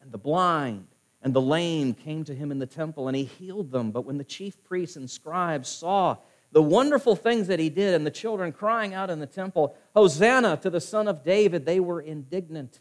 And 0.00 0.12
the 0.12 0.18
blind 0.18 0.86
and 1.22 1.32
the 1.32 1.40
lame 1.40 1.94
came 1.94 2.24
to 2.24 2.34
him 2.34 2.50
in 2.50 2.58
the 2.58 2.66
temple, 2.66 3.08
and 3.08 3.16
he 3.16 3.24
healed 3.24 3.70
them. 3.70 3.92
But 3.92 4.04
when 4.04 4.18
the 4.18 4.24
chief 4.24 4.62
priests 4.64 4.96
and 4.96 5.08
scribes 5.08 5.68
saw 5.68 6.16
the 6.50 6.62
wonderful 6.62 7.16
things 7.16 7.46
that 7.46 7.58
he 7.58 7.70
did, 7.70 7.94
and 7.94 8.04
the 8.04 8.10
children 8.10 8.52
crying 8.52 8.92
out 8.92 9.08
in 9.08 9.20
the 9.20 9.26
temple, 9.26 9.76
Hosanna 9.94 10.58
to 10.58 10.70
the 10.70 10.80
Son 10.80 11.08
of 11.08 11.24
David, 11.24 11.64
they 11.64 11.80
were 11.80 12.00
indignant. 12.00 12.80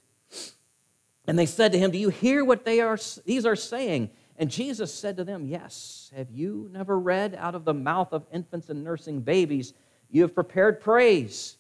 And 1.27 1.38
they 1.38 1.45
said 1.45 1.71
to 1.71 1.80
him, 1.80 1.91
Do 1.91 1.97
you 1.97 2.10
hear 2.10 2.43
what 2.43 2.65
they 2.65 2.82
are, 2.82 2.97
these 3.25 3.45
are 3.45 3.56
saying? 3.56 4.10
And 4.38 4.49
Jesus 4.49 4.93
said 4.93 5.17
to 5.17 5.23
them, 5.23 5.45
Yes. 5.45 6.12
Have 6.15 6.32
you 6.32 6.67
never 6.73 6.99
read 6.99 7.36
out 7.36 7.54
of 7.54 7.63
the 7.63 7.75
mouth 7.75 8.12
of 8.12 8.25
infants 8.34 8.69
and 8.69 8.84
nursing 8.84 9.21
babies, 9.21 9.73
You 10.10 10.23
have 10.23 10.34
prepared 10.34 10.82
praise? 10.82 11.58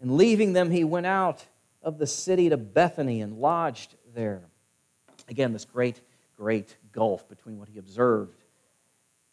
And 0.00 0.16
leaving 0.16 0.52
them, 0.52 0.70
he 0.70 0.84
went 0.84 1.06
out 1.06 1.46
of 1.82 1.98
the 1.98 2.06
city 2.06 2.48
to 2.48 2.56
Bethany 2.56 3.20
and 3.20 3.38
lodged 3.38 3.94
there. 4.14 4.42
Again, 5.28 5.52
this 5.52 5.64
great, 5.64 6.00
great 6.38 6.76
gulf 6.92 7.28
between 7.28 7.58
what 7.58 7.68
he 7.68 7.78
observed 7.78 8.38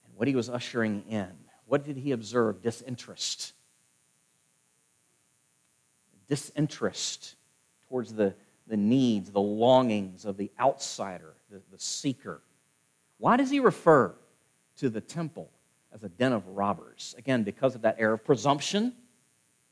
and 0.05 0.15
what 0.17 0.27
he 0.27 0.35
was 0.35 0.49
ushering 0.49 1.03
in. 1.07 1.29
What 1.67 1.85
did 1.85 1.97
he 1.97 2.11
observe? 2.11 2.61
Disinterest. 2.61 3.53
Disinterest 6.27 7.35
towards 7.87 8.13
the, 8.13 8.33
the 8.67 8.77
needs, 8.77 9.29
the 9.29 9.39
longings 9.39 10.25
of 10.25 10.37
the 10.37 10.51
outsider, 10.59 11.33
the, 11.51 11.61
the 11.71 11.79
seeker. 11.79 12.41
Why 13.19 13.37
does 13.37 13.51
he 13.51 13.59
refer 13.59 14.15
to 14.77 14.89
the 14.89 15.01
temple 15.01 15.49
as 15.93 16.03
a 16.03 16.09
den 16.09 16.33
of 16.33 16.47
robbers? 16.47 17.13
Again, 17.17 17.43
because 17.43 17.75
of 17.75 17.83
that 17.83 17.97
air 17.99 18.13
of 18.13 18.25
presumption. 18.25 18.93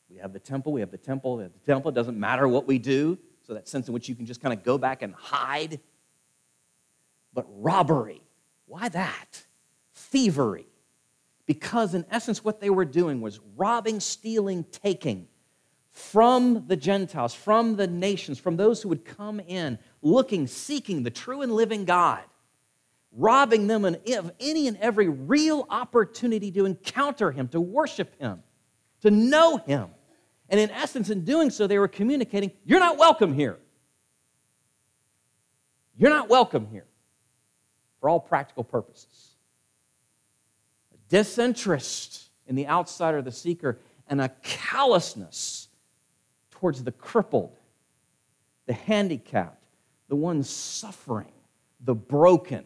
We 0.10 0.18
have 0.18 0.34
the 0.34 0.40
temple, 0.40 0.72
we 0.72 0.82
have 0.82 0.92
the 0.92 0.98
temple, 0.98 1.38
we 1.38 1.44
have 1.44 1.54
the 1.54 1.72
temple. 1.72 1.90
It 1.90 1.96
doesn't 1.96 2.20
matter 2.20 2.48
what 2.48 2.68
we 2.68 2.78
do. 2.78 3.18
So, 3.42 3.56
that 3.56 3.68
sense 3.68 3.88
in 3.88 3.94
which 3.94 4.08
you 4.08 4.16
can 4.16 4.26
just 4.26 4.42
kind 4.42 4.54
of 4.54 4.64
go 4.64 4.78
back 4.78 5.02
and 5.02 5.14
hide. 5.16 5.82
But 7.34 7.46
robbery, 7.50 8.22
why 8.68 8.90
that? 8.90 9.44
Thievery. 9.94 10.68
Because, 11.46 11.94
in 11.94 12.06
essence, 12.10 12.44
what 12.44 12.62
they 12.62 12.70
were 12.70 12.86
doing 12.86 13.20
was 13.20 13.40
robbing, 13.56 14.00
stealing, 14.00 14.64
taking 14.72 15.28
from 15.92 16.66
the 16.68 16.76
Gentiles, 16.76 17.34
from 17.34 17.76
the 17.76 17.86
nations, 17.86 18.40
from 18.40 18.56
those 18.56 18.82
who 18.82 18.90
would 18.90 19.06
come 19.06 19.40
in 19.40 19.78
looking, 20.02 20.48
seeking 20.48 21.04
the 21.04 21.12
true 21.12 21.42
and 21.42 21.52
living 21.52 21.86
God, 21.86 22.24
robbing 23.12 23.68
them 23.68 23.86
of 23.86 24.32
any 24.40 24.68
and 24.68 24.78
every 24.78 25.10
real 25.10 25.68
opportunity 25.70 26.52
to 26.52 26.66
encounter 26.66 27.32
Him, 27.32 27.48
to 27.50 27.60
worship 27.62 28.18
Him, 28.20 28.42
to 29.02 29.12
know 29.12 29.58
Him. 29.58 29.90
And 30.50 30.60
in 30.60 30.72
essence, 30.72 31.10
in 31.10 31.26
doing 31.26 31.50
so, 31.50 31.68
they 31.68 31.78
were 31.78 31.88
communicating, 31.88 32.52
You're 32.64 32.80
not 32.80 32.98
welcome 32.98 33.34
here. 33.34 33.60
You're 35.96 36.10
not 36.10 36.30
welcome 36.30 36.68
here 36.72 36.86
for 38.04 38.10
all 38.10 38.20
practical 38.20 38.66
purposes. 38.66 39.30
A 40.94 40.98
disinterest 41.08 42.28
in 42.48 42.56
the 42.56 42.68
outsider, 42.68 43.22
the 43.22 43.32
seeker, 43.32 43.80
and 44.10 44.20
a 44.20 44.28
callousness 44.44 45.70
towards 46.52 46.84
the 46.84 46.92
crippled, 46.92 47.56
the 48.66 48.74
handicapped, 48.74 49.64
the 50.10 50.18
ones 50.18 50.50
suffering, 50.50 51.32
the 51.80 51.96
broken. 51.96 52.66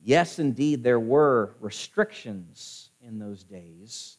Yes, 0.00 0.38
indeed, 0.38 0.84
there 0.84 1.00
were 1.00 1.56
restrictions 1.58 2.90
in 3.04 3.18
those 3.18 3.42
days 3.42 4.18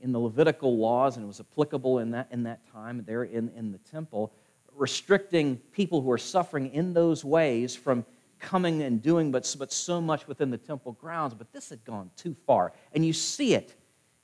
in 0.00 0.12
the 0.12 0.20
Levitical 0.20 0.76
laws, 0.76 1.16
and 1.16 1.24
it 1.24 1.28
was 1.28 1.40
applicable 1.40 2.00
in 2.00 2.10
that, 2.10 2.28
in 2.30 2.42
that 2.42 2.70
time 2.70 3.04
there 3.06 3.24
in, 3.24 3.48
in 3.56 3.72
the 3.72 3.78
temple, 3.78 4.34
restricting 4.78 5.56
people 5.72 6.00
who 6.00 6.10
are 6.10 6.18
suffering 6.18 6.72
in 6.72 6.94
those 6.94 7.24
ways 7.24 7.74
from 7.74 8.04
coming 8.38 8.82
and 8.82 9.02
doing 9.02 9.32
but, 9.32 9.54
but 9.58 9.72
so 9.72 10.00
much 10.00 10.28
within 10.28 10.50
the 10.50 10.58
temple 10.58 10.92
grounds. 10.92 11.34
But 11.34 11.52
this 11.52 11.70
had 11.70 11.84
gone 11.84 12.10
too 12.16 12.36
far. 12.46 12.72
And 12.92 13.04
you 13.04 13.12
see 13.12 13.54
it 13.54 13.74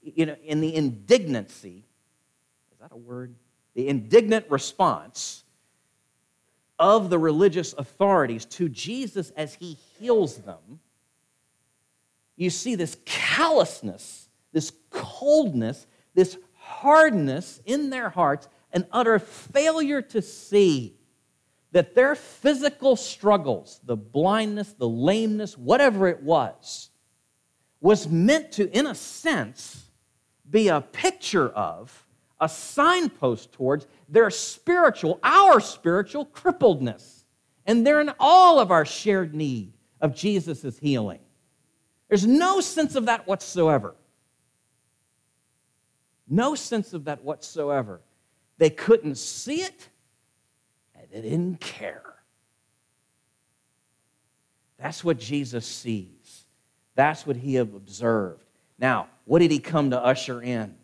you 0.05 0.27
know, 0.27 0.37
in 0.45 0.61
the 0.61 0.75
indignancy, 0.75 1.85
is 2.73 2.79
that 2.81 2.93
a 2.93 2.97
word? 2.97 3.35
The 3.75 3.89
indignant 3.89 4.47
response 4.51 5.45
of 6.79 7.09
the 7.09 7.19
religious 7.19 7.73
authorities 7.73 8.45
to 8.45 8.69
Jesus 8.69 9.31
as 9.37 9.55
he 9.55 9.79
heals 9.99 10.39
them, 10.39 10.81
you 12.37 12.51
see 12.51 12.75
this 12.75 12.97
callousness, 13.05 14.29
this 14.53 14.73
coldness, 14.91 15.87
this 16.15 16.37
hardness 16.57 17.61
in 17.65 17.91
their 17.91 18.11
hearts, 18.11 18.49
an 18.75 18.87
utter 18.93 19.19
failure 19.19 20.03
to 20.03 20.21
see 20.21 20.97
that 21.73 21.95
their 21.95 22.15
physical 22.15 22.97
struggles, 22.97 23.81
the 23.85 23.97
blindness, 23.97 24.73
the 24.75 24.89
lameness, 24.89 25.57
whatever 25.57 26.07
it 26.07 26.23
was, 26.23 26.91
was 27.81 28.09
meant 28.09 28.53
to, 28.53 28.71
in 28.71 28.87
a 28.87 28.95
sense, 28.95 29.85
be 30.49 30.69
a 30.69 30.81
picture 30.81 31.49
of, 31.49 32.07
a 32.41 32.49
signpost 32.49 33.53
towards 33.53 33.87
their 34.09 34.31
spiritual, 34.31 35.19
our 35.23 35.61
spiritual 35.61 36.27
crippledness. 36.27 37.25
And 37.67 37.87
they're 37.87 38.01
in 38.01 38.13
all 38.21 38.61
of 38.61 38.71
our 38.71 38.85
shared 38.85 39.35
need 39.35 39.73
of 40.01 40.15
Jesus' 40.15 40.79
healing. 40.79 41.21
There's 42.09 42.27
no 42.27 42.61
sense 42.61 42.95
of 42.95 43.07
that 43.07 43.27
whatsoever. 43.27 43.95
No 46.29 46.55
sense 46.55 46.93
of 46.93 47.05
that 47.05 47.25
whatsoever. 47.25 48.01
They 48.59 48.71
couldn't 48.71 49.17
see 49.17 49.63
it, 49.63 49.89
and 50.95 51.07
they 51.11 51.29
didn't 51.29 51.61
care. 51.61 52.15
That's 54.79 55.03
what 55.03 55.19
Jesus 55.19 55.67
sees. 55.67 56.45
That's 56.95 57.27
what 57.27 57.37
he 57.37 57.57
observed. 57.57 58.45
Now, 58.79 59.09
what 59.25 59.41
did 59.41 59.51
he 59.51 59.59
come 59.59 59.91
to 59.91 59.99
usher 60.01 60.43
in? 60.43 60.75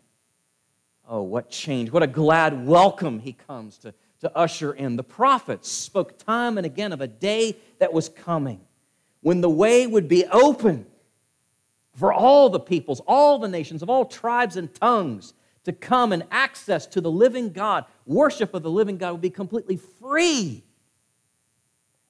Oh, 1.07 1.21
what 1.21 1.49
change. 1.49 1.91
What 1.91 2.03
a 2.03 2.07
glad 2.07 2.65
welcome 2.65 3.19
he 3.19 3.33
comes 3.33 3.77
to, 3.79 3.93
to 4.21 4.35
usher 4.35 4.73
in. 4.73 4.95
The 4.95 5.03
prophets 5.03 5.69
spoke 5.69 6.17
time 6.17 6.57
and 6.57 6.65
again 6.65 6.93
of 6.93 7.01
a 7.01 7.07
day 7.07 7.57
that 7.79 7.93
was 7.93 8.09
coming 8.09 8.61
when 9.21 9.41
the 9.41 9.49
way 9.49 9.85
would 9.85 10.07
be 10.07 10.25
open 10.25 10.85
for 11.95 12.13
all 12.13 12.49
the 12.49 12.59
peoples, 12.59 13.01
all 13.05 13.39
the 13.39 13.47
nations, 13.47 13.81
of 13.83 13.89
all 13.89 14.05
tribes 14.05 14.57
and 14.57 14.73
tongues 14.73 15.33
to 15.65 15.73
come 15.73 16.11
and 16.11 16.23
access 16.31 16.85
to 16.87 17.01
the 17.01 17.11
living 17.11 17.51
God. 17.51 17.85
Worship 18.05 18.53
of 18.53 18.63
the 18.63 18.71
living 18.71 18.97
God 18.97 19.11
would 19.13 19.21
be 19.21 19.29
completely 19.29 19.77
free. 19.77 20.63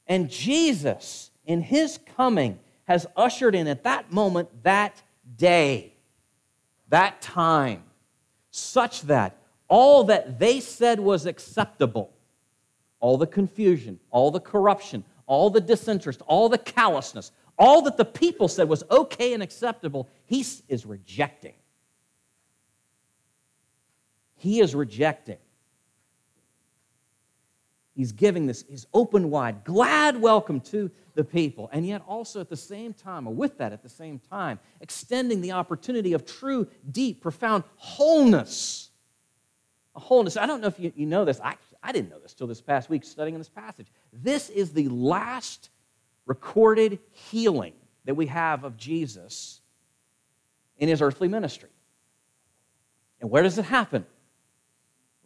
And 0.08 0.30
Jesus, 0.30 1.32
in 1.46 1.62
his 1.62 2.00
coming, 2.18 2.60
has 2.86 3.06
ushered 3.16 3.56
in 3.56 3.68
at 3.68 3.84
that 3.84 4.12
moment 4.12 4.50
that 4.64 5.02
day, 5.38 5.94
that 6.90 7.22
time, 7.22 7.84
such 8.52 9.04
that 9.04 9.38
all 9.68 10.04
that 10.06 10.40
they 10.40 10.60
said 10.60 11.00
was 11.00 11.26
acceptable, 11.26 12.12
all 13.00 13.18
the 13.18 13.28
confusion, 13.28 14.00
all 14.10 14.32
the 14.32 14.40
corruption, 14.40 15.04
all 15.26 15.50
the 15.50 15.62
disinterest, 15.62 16.22
all 16.28 16.50
the 16.50 16.58
callousness, 16.58 17.32
all 17.58 17.82
that 17.84 17.96
the 17.96 18.04
people 18.04 18.48
said 18.50 18.68
was 18.68 18.84
okay 18.92 19.34
and 19.34 19.42
acceptable, 19.42 20.10
he 20.26 20.46
is 20.68 20.86
rejecting. 20.86 21.54
He 24.42 24.60
is 24.60 24.74
rejecting. 24.74 25.38
he's 27.94 28.12
giving 28.12 28.48
this 28.48 28.64
his 28.68 28.88
open 28.92 29.30
wide, 29.30 29.64
glad 29.64 30.20
welcome 30.20 30.60
to 30.60 30.90
the 31.14 31.24
people. 31.24 31.70
And 31.72 31.86
yet, 31.86 32.02
also 32.08 32.42
at 32.42 32.50
the 32.50 32.58
same 32.58 32.96
time, 32.96 33.28
or 33.28 33.36
with 33.36 33.60
that 33.60 33.72
at 33.72 33.84
the 33.84 33.90
same 33.90 34.18
time, 34.18 34.58
extending 34.80 35.42
the 35.42 35.52
opportunity 35.52 36.14
of 36.14 36.26
true, 36.26 36.68
deep, 36.92 37.22
profound 37.22 37.64
wholeness. 37.76 38.90
A 39.96 40.00
wholeness. 40.00 40.38
I 40.38 40.48
don't 40.48 40.60
know 40.60 40.68
if 40.70 40.80
you, 40.80 40.92
you 40.96 41.06
know 41.06 41.24
this. 41.24 41.40
I, 41.44 41.56
I 41.84 41.92
didn't 41.92 42.10
know 42.10 42.20
this 42.20 42.34
till 42.34 42.48
this 42.48 42.62
past 42.62 42.90
week 42.90 43.04
studying 43.04 43.36
in 43.36 43.40
this 43.40 43.50
passage. 43.50 43.92
This 44.12 44.50
is 44.50 44.74
the 44.74 44.88
last 44.88 45.70
recorded 46.26 46.98
healing 47.12 47.74
that 48.06 48.16
we 48.16 48.26
have 48.26 48.64
of 48.64 48.76
Jesus 48.76 49.62
in 50.80 50.90
his 50.90 51.00
earthly 51.00 51.28
ministry. 51.28 51.70
And 53.20 53.30
where 53.30 53.44
does 53.44 53.60
it 53.60 53.66
happen? 53.66 54.08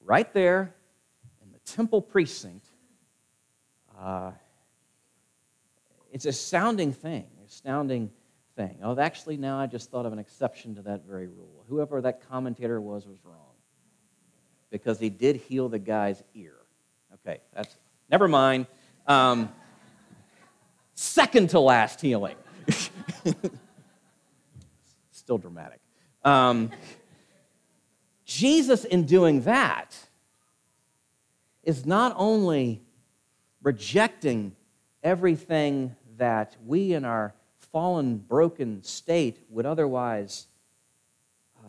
Right 0.05 0.31
there 0.33 0.75
in 1.43 1.51
the 1.51 1.57
temple 1.59 1.99
precinct. 1.99 2.67
Uh, 3.99 4.31
it's 6.11 6.25
a 6.25 6.29
astounding 6.29 6.93
thing, 6.93 7.25
astounding 7.47 8.11
thing. 8.55 8.77
Oh, 8.83 8.97
actually, 8.99 9.37
now 9.37 9.59
I 9.59 9.65
just 9.65 9.89
thought 9.89 10.05
of 10.05 10.13
an 10.13 10.19
exception 10.19 10.75
to 10.75 10.83
that 10.83 11.07
very 11.07 11.25
rule. 11.27 11.65
Whoever 11.67 12.01
that 12.01 12.29
commentator 12.29 12.79
was 12.79 13.07
was 13.07 13.17
wrong 13.23 13.55
because 14.69 14.99
he 14.99 15.09
did 15.09 15.37
heal 15.37 15.69
the 15.69 15.79
guy's 15.79 16.21
ear. 16.35 16.53
Okay, 17.15 17.39
that's 17.53 17.75
never 18.07 18.27
mind. 18.27 18.67
Um, 19.07 19.51
second 20.93 21.49
to 21.49 21.59
last 21.59 21.99
healing. 21.99 22.35
Still 25.11 25.39
dramatic. 25.39 25.79
Um, 26.23 26.69
Jesus, 28.25 28.85
in 28.85 29.05
doing 29.05 29.41
that, 29.41 29.95
is 31.63 31.85
not 31.85 32.13
only 32.17 32.81
rejecting 33.61 34.55
everything 35.03 35.95
that 36.17 36.55
we 36.65 36.93
in 36.93 37.05
our 37.05 37.33
fallen, 37.71 38.17
broken 38.17 38.83
state 38.83 39.39
would 39.49 39.65
otherwise 39.65 40.47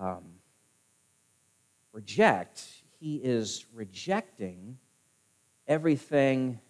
um, 0.01 0.23
reject, 1.93 2.65
he 3.01 3.17
is 3.17 3.65
rejecting 3.75 4.79
everything, 5.67 6.61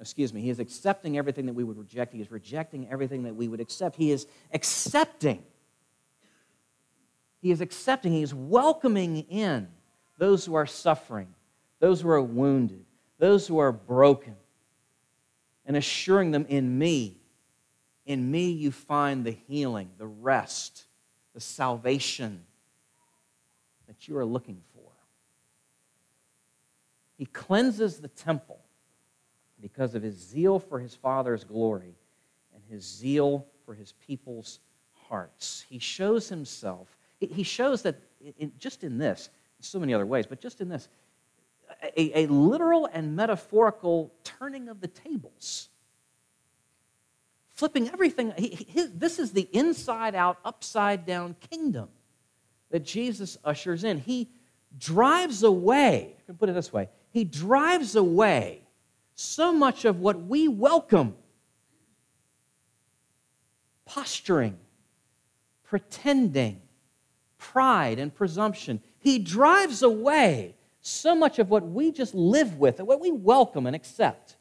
excuse 0.00 0.32
me, 0.32 0.40
he 0.40 0.50
is 0.50 0.60
accepting 0.60 1.18
everything 1.18 1.46
that 1.46 1.54
we 1.54 1.64
would 1.64 1.78
reject. 1.78 2.12
He 2.12 2.20
is 2.20 2.30
rejecting 2.30 2.88
everything 2.90 3.24
that 3.24 3.34
we 3.34 3.48
would 3.48 3.60
accept. 3.60 3.96
He 3.96 4.10
is 4.10 4.26
accepting. 4.52 5.42
He 7.40 7.50
is 7.50 7.60
accepting, 7.60 8.12
he 8.12 8.22
is 8.22 8.34
welcoming 8.34 9.18
in 9.28 9.68
those 10.18 10.44
who 10.44 10.54
are 10.54 10.66
suffering, 10.66 11.28
those 11.78 12.00
who 12.00 12.08
are 12.08 12.22
wounded, 12.22 12.84
those 13.18 13.46
who 13.46 13.58
are 13.58 13.72
broken, 13.72 14.34
and 15.64 15.76
assuring 15.76 16.30
them 16.30 16.46
in 16.48 16.78
me, 16.78 17.20
in 18.06 18.30
me 18.30 18.50
you 18.50 18.72
find 18.72 19.24
the 19.24 19.36
healing, 19.46 19.90
the 19.98 20.06
rest, 20.06 20.86
the 21.34 21.40
salvation 21.40 22.44
that 23.86 24.08
you 24.08 24.16
are 24.16 24.24
looking 24.24 24.60
for. 24.74 24.90
He 27.16 27.26
cleanses 27.26 27.98
the 27.98 28.08
temple 28.08 28.60
because 29.60 29.94
of 29.94 30.02
his 30.02 30.16
zeal 30.16 30.58
for 30.58 30.78
his 30.78 30.94
Father's 30.94 31.44
glory 31.44 31.94
and 32.54 32.62
his 32.68 32.84
zeal 32.84 33.46
for 33.64 33.74
his 33.74 33.92
people's 34.06 34.60
hearts. 35.08 35.64
He 35.68 35.78
shows 35.78 36.28
himself, 36.28 36.88
he 37.20 37.42
shows 37.42 37.82
that 37.82 38.00
in, 38.38 38.52
just 38.58 38.84
in 38.84 38.98
this, 38.98 39.30
so 39.60 39.78
many 39.78 39.94
other 39.94 40.06
ways, 40.06 40.26
but 40.26 40.40
just 40.40 40.60
in 40.60 40.68
this, 40.68 40.88
a, 41.96 42.20
a 42.20 42.26
literal 42.26 42.88
and 42.92 43.16
metaphorical 43.16 44.12
turning 44.24 44.68
of 44.68 44.80
the 44.80 44.88
tables. 44.88 45.68
Flipping 47.48 47.88
everything. 47.88 48.32
He, 48.38 48.66
his, 48.68 48.92
this 48.92 49.18
is 49.18 49.32
the 49.32 49.48
inside 49.52 50.14
out, 50.14 50.38
upside 50.44 51.06
down 51.06 51.34
kingdom 51.50 51.88
that 52.70 52.84
Jesus 52.84 53.36
ushers 53.44 53.84
in. 53.84 53.98
He 53.98 54.30
drives 54.78 55.42
away, 55.42 56.14
I 56.18 56.22
can 56.26 56.36
put 56.36 56.48
it 56.48 56.54
this 56.54 56.72
way, 56.72 56.88
he 57.10 57.24
drives 57.24 57.96
away 57.96 58.62
so 59.14 59.52
much 59.52 59.84
of 59.84 59.98
what 59.98 60.22
we 60.22 60.46
welcome 60.46 61.16
posturing, 63.84 64.58
pretending, 65.64 66.60
pride, 67.38 67.98
and 67.98 68.14
presumption. 68.14 68.80
He 68.98 69.18
drives 69.18 69.82
away 69.82 70.56
so 70.80 71.14
much 71.14 71.38
of 71.38 71.50
what 71.50 71.66
we 71.66 71.92
just 71.92 72.14
live 72.14 72.58
with 72.58 72.78
and 72.78 72.88
what 72.88 73.00
we 73.00 73.10
welcome 73.10 73.66
and 73.66 73.74
accept. 73.74 74.36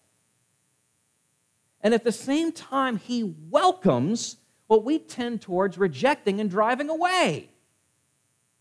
And 1.81 1.93
at 1.93 2.03
the 2.03 2.11
same 2.11 2.51
time, 2.51 2.97
he 2.97 3.35
welcomes 3.49 4.37
what 4.67 4.83
we 4.83 4.99
tend 4.99 5.41
towards 5.41 5.77
rejecting 5.77 6.41
and 6.41 6.49
driving 6.49 6.89
away 6.89 7.49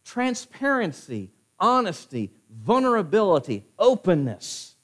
transparency, 0.05 1.33
honesty, 1.59 2.31
vulnerability, 2.49 3.67
openness. 3.77 4.77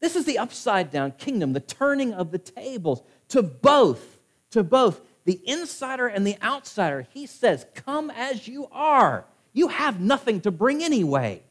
This 0.00 0.14
is 0.14 0.26
the 0.26 0.38
upside 0.38 0.92
down 0.92 1.12
kingdom, 1.12 1.54
the 1.54 1.60
turning 1.60 2.14
of 2.14 2.30
the 2.30 2.38
tables 2.38 3.02
to 3.28 3.42
both, 3.42 4.20
to 4.50 4.62
both 4.62 5.00
the 5.28 5.46
insider 5.46 6.06
and 6.06 6.26
the 6.26 6.38
outsider. 6.42 7.06
He 7.12 7.26
says, 7.26 7.66
Come 7.74 8.10
as 8.10 8.48
you 8.48 8.66
are. 8.72 9.26
You 9.52 9.68
have 9.68 10.00
nothing 10.00 10.40
to 10.40 10.50
bring 10.50 10.82
anyway. 10.82 11.42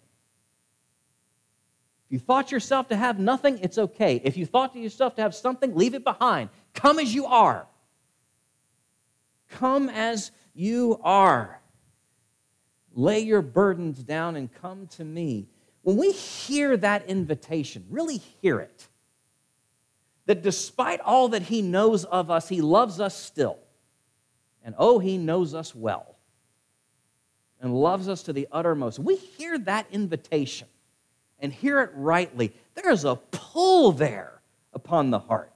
If 2.07 2.11
you 2.11 2.17
thought 2.17 2.51
yourself 2.51 2.87
to 2.87 2.95
have 2.95 3.19
nothing, 3.19 3.59
it's 3.59 3.77
okay. 3.77 4.19
If 4.23 4.35
you 4.35 4.47
thought 4.47 4.73
to 4.73 4.79
yourself 4.79 5.13
to 5.17 5.21
have 5.21 5.35
something, 5.35 5.75
leave 5.75 5.93
it 5.93 6.03
behind. 6.03 6.49
Come 6.73 6.97
as 6.97 7.13
you 7.13 7.27
are. 7.27 7.67
Come 9.51 9.89
as 9.89 10.31
you 10.55 10.99
are. 11.03 11.61
Lay 12.95 13.19
your 13.19 13.43
burdens 13.43 14.01
down 14.01 14.35
and 14.35 14.51
come 14.51 14.87
to 14.87 15.05
me. 15.05 15.49
When 15.83 15.97
we 15.97 16.13
hear 16.13 16.77
that 16.77 17.05
invitation, 17.05 17.85
really 17.91 18.17
hear 18.17 18.59
it, 18.59 18.87
that 20.25 20.41
despite 20.41 20.99
all 21.01 21.27
that 21.29 21.43
He 21.43 21.61
knows 21.61 22.05
of 22.05 22.31
us, 22.31 22.49
He 22.49 22.61
loves 22.61 22.99
us 22.99 23.15
still. 23.15 23.59
And 24.67 24.75
oh, 24.77 24.99
He 24.99 25.17
knows 25.17 25.53
us 25.53 25.73
well 25.73 26.17
and 27.61 27.73
loves 27.73 28.09
us 28.09 28.21
to 28.23 28.33
the 28.33 28.49
uttermost. 28.51 28.99
We 28.99 29.15
hear 29.15 29.57
that 29.59 29.87
invitation 29.93 30.67
and 31.39 31.53
hear 31.53 31.79
it 31.79 31.91
rightly. 31.95 32.53
There's 32.75 33.05
a 33.05 33.15
pull 33.15 33.93
there 33.93 34.41
upon 34.73 35.09
the 35.09 35.19
heart 35.19 35.53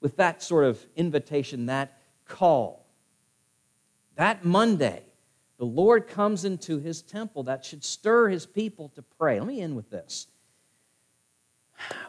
with 0.00 0.16
that 0.16 0.42
sort 0.42 0.64
of 0.64 0.84
invitation, 0.96 1.66
that 1.66 2.00
call. 2.24 2.86
That 4.16 4.46
Monday, 4.46 5.02
the 5.58 5.66
Lord 5.66 6.08
comes 6.08 6.46
into 6.46 6.78
his 6.78 7.02
temple 7.02 7.42
that 7.42 7.66
should 7.66 7.84
stir 7.84 8.28
his 8.28 8.46
people 8.46 8.88
to 8.94 9.02
pray. 9.02 9.38
Let 9.38 9.46
me 9.46 9.60
end 9.60 9.76
with 9.76 9.90
this. 9.90 10.26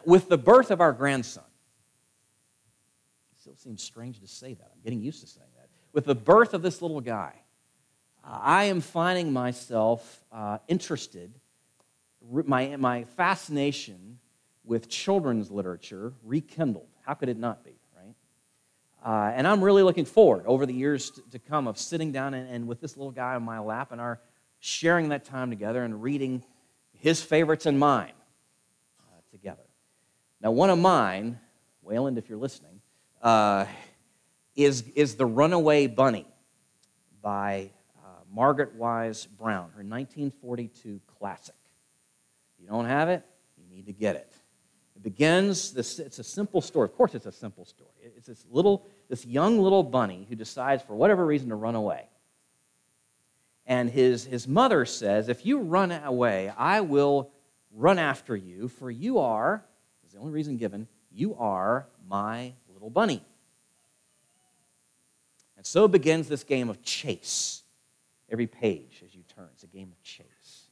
With 0.06 0.30
the 0.30 0.38
birth 0.38 0.70
of 0.70 0.80
our 0.80 0.94
grandson, 0.94 1.44
it 3.34 3.40
still 3.40 3.56
seems 3.56 3.82
strange 3.82 4.20
to 4.20 4.26
say 4.26 4.54
that. 4.54 4.70
I'm 4.74 4.80
getting 4.82 5.02
used 5.02 5.20
to 5.20 5.26
saying. 5.26 5.49
With 5.92 6.04
the 6.04 6.14
birth 6.14 6.54
of 6.54 6.62
this 6.62 6.80
little 6.80 7.00
guy, 7.00 7.32
uh, 8.24 8.38
I 8.40 8.64
am 8.64 8.80
finding 8.80 9.32
myself 9.32 10.24
uh, 10.30 10.58
interested, 10.68 11.32
my, 12.30 12.76
my 12.76 13.04
fascination 13.04 14.18
with 14.64 14.88
children's 14.88 15.50
literature 15.50 16.12
rekindled. 16.22 16.86
How 17.04 17.14
could 17.14 17.28
it 17.28 17.38
not 17.38 17.64
be? 17.64 17.72
Right? 17.96 18.14
Uh, 19.04 19.32
and 19.34 19.48
I'm 19.48 19.64
really 19.64 19.82
looking 19.82 20.04
forward 20.04 20.44
over 20.46 20.64
the 20.64 20.74
years 20.74 21.10
to, 21.10 21.22
to 21.30 21.38
come 21.40 21.66
of 21.66 21.76
sitting 21.76 22.12
down 22.12 22.34
and, 22.34 22.48
and, 22.48 22.68
with 22.68 22.80
this 22.80 22.96
little 22.96 23.10
guy 23.10 23.34
on 23.34 23.42
my 23.42 23.58
lap 23.58 23.90
and 23.90 24.00
our 24.00 24.20
sharing 24.60 25.08
that 25.08 25.24
time 25.24 25.50
together 25.50 25.82
and 25.82 26.02
reading 26.02 26.44
his 26.92 27.20
favorites 27.20 27.66
and 27.66 27.78
mine 27.78 28.12
uh, 29.00 29.20
together. 29.32 29.64
Now, 30.40 30.52
one 30.52 30.70
of 30.70 30.78
mine, 30.78 31.40
Wayland, 31.82 32.16
if 32.16 32.28
you're 32.28 32.38
listening, 32.38 32.80
uh, 33.22 33.64
is, 34.64 34.84
is 34.94 35.14
The 35.14 35.26
Runaway 35.26 35.86
Bunny 35.86 36.26
by 37.22 37.70
uh, 37.98 38.08
Margaret 38.32 38.74
Wise 38.74 39.26
Brown, 39.26 39.70
her 39.70 39.82
1942 39.82 41.00
classic. 41.18 41.54
If 42.54 42.64
you 42.64 42.68
don't 42.68 42.86
have 42.86 43.08
it, 43.08 43.24
you 43.56 43.74
need 43.74 43.86
to 43.86 43.92
get 43.92 44.16
it. 44.16 44.32
It 44.96 45.02
begins, 45.02 45.72
this, 45.72 45.98
it's 45.98 46.18
a 46.18 46.24
simple 46.24 46.60
story. 46.60 46.84
Of 46.84 46.94
course, 46.94 47.14
it's 47.14 47.26
a 47.26 47.32
simple 47.32 47.64
story. 47.64 47.90
It's 48.02 48.26
this 48.26 48.44
little, 48.50 48.86
this 49.08 49.24
young 49.24 49.58
little 49.58 49.82
bunny 49.82 50.26
who 50.28 50.34
decides, 50.34 50.82
for 50.82 50.94
whatever 50.94 51.24
reason, 51.24 51.48
to 51.48 51.54
run 51.54 51.74
away. 51.74 52.06
And 53.66 53.88
his, 53.88 54.24
his 54.24 54.46
mother 54.46 54.84
says, 54.84 55.28
If 55.28 55.46
you 55.46 55.60
run 55.60 55.92
away, 55.92 56.52
I 56.56 56.80
will 56.82 57.30
run 57.72 57.98
after 57.98 58.36
you, 58.36 58.68
for 58.68 58.90
you 58.90 59.18
are, 59.18 59.64
is 60.04 60.12
the 60.12 60.18
only 60.18 60.32
reason 60.32 60.56
given, 60.56 60.88
you 61.10 61.34
are 61.36 61.86
my 62.08 62.52
little 62.72 62.90
bunny. 62.90 63.22
And 65.60 65.66
so 65.66 65.86
begins 65.88 66.26
this 66.26 66.42
game 66.42 66.70
of 66.70 66.80
chase. 66.80 67.64
Every 68.30 68.46
page 68.46 69.02
as 69.04 69.14
you 69.14 69.22
turn, 69.36 69.46
it's 69.52 69.62
a 69.62 69.66
game 69.66 69.92
of 69.92 70.02
chase. 70.02 70.70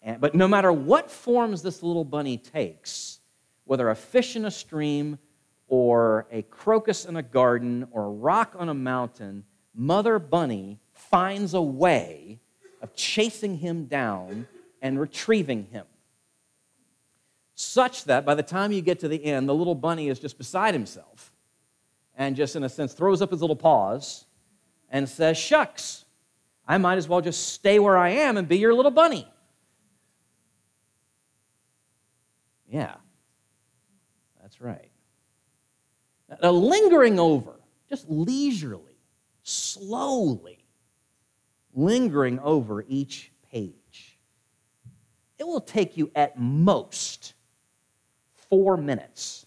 And, 0.00 0.20
but 0.20 0.36
no 0.36 0.46
matter 0.46 0.72
what 0.72 1.10
forms 1.10 1.60
this 1.60 1.82
little 1.82 2.04
bunny 2.04 2.38
takes, 2.38 3.18
whether 3.64 3.90
a 3.90 3.96
fish 3.96 4.36
in 4.36 4.44
a 4.44 4.50
stream 4.52 5.18
or 5.66 6.28
a 6.30 6.42
crocus 6.42 7.04
in 7.04 7.16
a 7.16 7.22
garden 7.22 7.88
or 7.90 8.04
a 8.04 8.10
rock 8.10 8.54
on 8.56 8.68
a 8.68 8.74
mountain, 8.74 9.42
Mother 9.74 10.20
Bunny 10.20 10.78
finds 10.92 11.54
a 11.54 11.60
way 11.60 12.38
of 12.80 12.94
chasing 12.94 13.58
him 13.58 13.86
down 13.86 14.46
and 14.80 15.00
retrieving 15.00 15.64
him. 15.72 15.86
Such 17.56 18.04
that 18.04 18.24
by 18.24 18.36
the 18.36 18.44
time 18.44 18.70
you 18.70 18.82
get 18.82 19.00
to 19.00 19.08
the 19.08 19.24
end, 19.24 19.48
the 19.48 19.54
little 19.54 19.74
bunny 19.74 20.08
is 20.08 20.20
just 20.20 20.38
beside 20.38 20.74
himself 20.74 21.32
and 22.16 22.36
just, 22.36 22.54
in 22.54 22.62
a 22.62 22.68
sense, 22.68 22.92
throws 22.92 23.20
up 23.20 23.32
his 23.32 23.40
little 23.40 23.56
paws 23.56 24.26
and 24.90 25.08
says, 25.08 25.36
Shucks, 25.36 26.04
I 26.66 26.78
might 26.78 26.98
as 26.98 27.08
well 27.08 27.20
just 27.20 27.52
stay 27.52 27.78
where 27.78 27.96
I 27.96 28.10
am 28.10 28.36
and 28.36 28.48
be 28.48 28.58
your 28.58 28.74
little 28.74 28.90
bunny. 28.90 29.26
Yeah, 32.70 32.96
that's 34.40 34.60
right. 34.60 34.90
Now, 36.42 36.50
lingering 36.50 37.18
over, 37.18 37.54
just 37.88 38.04
leisurely, 38.08 38.98
slowly, 39.42 40.66
lingering 41.72 42.38
over 42.40 42.84
each 42.86 43.32
page, 43.50 44.18
it 45.38 45.46
will 45.46 45.60
take 45.60 45.96
you 45.96 46.10
at 46.14 46.38
most 46.38 47.32
four 48.50 48.76
minutes 48.76 49.46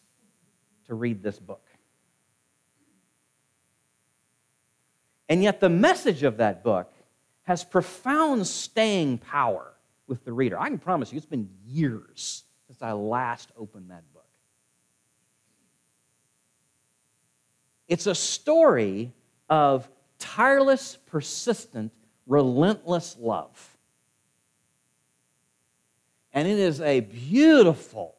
to 0.88 0.96
read 0.96 1.22
this 1.22 1.38
book. 1.38 1.66
And 5.32 5.42
yet, 5.42 5.62
the 5.62 5.70
message 5.70 6.24
of 6.24 6.36
that 6.38 6.62
book 6.62 6.92
has 7.44 7.64
profound 7.64 8.46
staying 8.46 9.20
power 9.20 9.72
with 10.06 10.26
the 10.26 10.34
reader. 10.34 10.60
I 10.60 10.68
can 10.68 10.78
promise 10.78 11.14
you, 11.14 11.16
it's 11.16 11.26
been 11.26 11.50
years 11.66 12.44
since 12.68 12.82
I 12.82 12.92
last 12.92 13.50
opened 13.58 13.92
that 13.92 14.04
book. 14.12 14.28
It's 17.88 18.08
a 18.08 18.14
story 18.14 19.14
of 19.50 19.90
tireless, 20.20 20.98
persistent, 21.06 21.94
relentless 22.28 23.16
love. 23.18 23.78
And 26.34 26.46
it 26.46 26.60
is 26.60 26.82
a 26.82 27.00
beautiful 27.00 28.16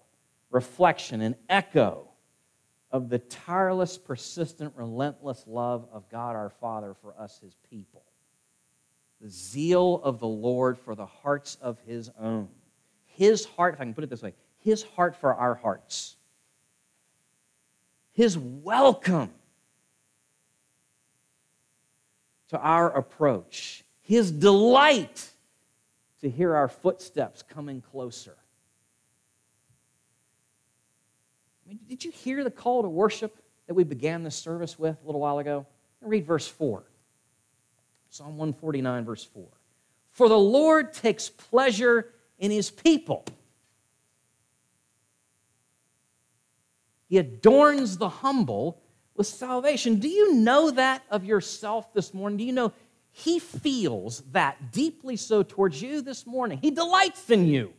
reflection, 0.51 1.21
an 1.21 1.37
echo 1.51 2.09
of 2.93 3.09
the 3.09 3.19
tireless, 3.19 3.97
persistent, 3.97 4.75
relentless 4.77 5.45
love 5.47 5.89
of 5.93 6.09
God 6.11 6.37
our 6.37 6.51
Father 6.51 6.95
for 7.01 7.15
us, 7.19 7.41
his 7.43 7.57
people. 7.71 8.05
The 9.21 9.31
zeal 9.31 10.01
of 10.05 10.19
the 10.19 10.27
Lord 10.27 10.79
for 10.79 10.95
the 10.95 11.07
hearts 11.07 11.57
of 11.63 11.79
his 11.87 12.11
own. 12.21 12.49
His 13.07 13.45
heart, 13.45 13.75
if 13.75 13.81
I 13.81 13.85
can 13.85 13.95
put 13.95 14.05
it 14.05 14.11
this 14.11 14.23
way, 14.23 14.35
his 14.59 14.83
heart 14.83 15.17
for 15.17 15.35
our 15.35 15.55
hearts. 15.55 16.17
His 18.13 18.37
welcome 18.37 19.31
to 22.49 22.59
our 22.59 22.95
approach. 22.95 23.85
His 24.03 24.31
delight 24.31 25.31
to 26.21 26.29
hear 26.29 26.55
our 26.55 26.69
footsteps 26.69 27.43
coming 27.43 27.81
closer. 27.81 28.37
Did 31.89 32.05
you 32.05 32.11
hear 32.11 32.45
the 32.45 32.51
call 32.51 32.83
to 32.83 32.89
worship 32.89 33.37
that 33.67 33.75
we 33.75 33.85
began 33.85 34.23
this 34.23 34.37
service 34.37 34.79
with 34.79 34.97
a 35.03 35.07
little 35.07 35.21
while 35.21 35.39
ago? 35.39 35.67
Read 36.01 36.27
verse 36.27 36.49
4. 36.49 36.85
Psalm 38.11 38.37
149, 38.37 39.05
verse 39.05 39.25
4. 39.25 39.47
For 40.11 40.29
the 40.29 40.39
Lord 40.39 40.93
takes 40.93 41.29
pleasure 41.29 42.11
in 42.39 42.51
his 42.51 42.71
people. 42.71 43.25
He 47.09 47.19
adorns 47.19 47.99
the 47.99 48.09
humble 48.09 48.83
with 49.17 49.27
salvation. 49.27 49.97
Do 49.97 50.09
you 50.09 50.35
know 50.35 50.71
that 50.71 51.03
of 51.11 51.25
yourself 51.25 51.93
this 51.95 52.13
morning? 52.13 52.39
Do 52.39 52.45
you 52.45 52.53
know 52.53 52.73
he 53.11 53.39
feels 53.39 54.21
that 54.33 54.73
deeply 54.73 55.17
so 55.17 55.43
towards 55.43 55.81
you 55.81 56.01
this 56.01 56.27
morning? 56.27 56.59
He 56.61 56.71
delights 56.71 57.29
in 57.31 57.47
you. 57.47 57.75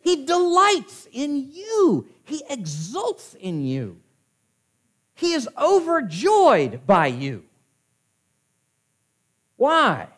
He 0.00 0.24
delights 0.24 1.08
in 1.12 1.50
you. 1.52 2.06
He 2.24 2.42
exults 2.48 3.34
in 3.38 3.64
you. 3.64 4.00
He 5.14 5.32
is 5.32 5.48
overjoyed 5.60 6.86
by 6.86 7.08
you. 7.08 7.44
Why? 9.56 10.08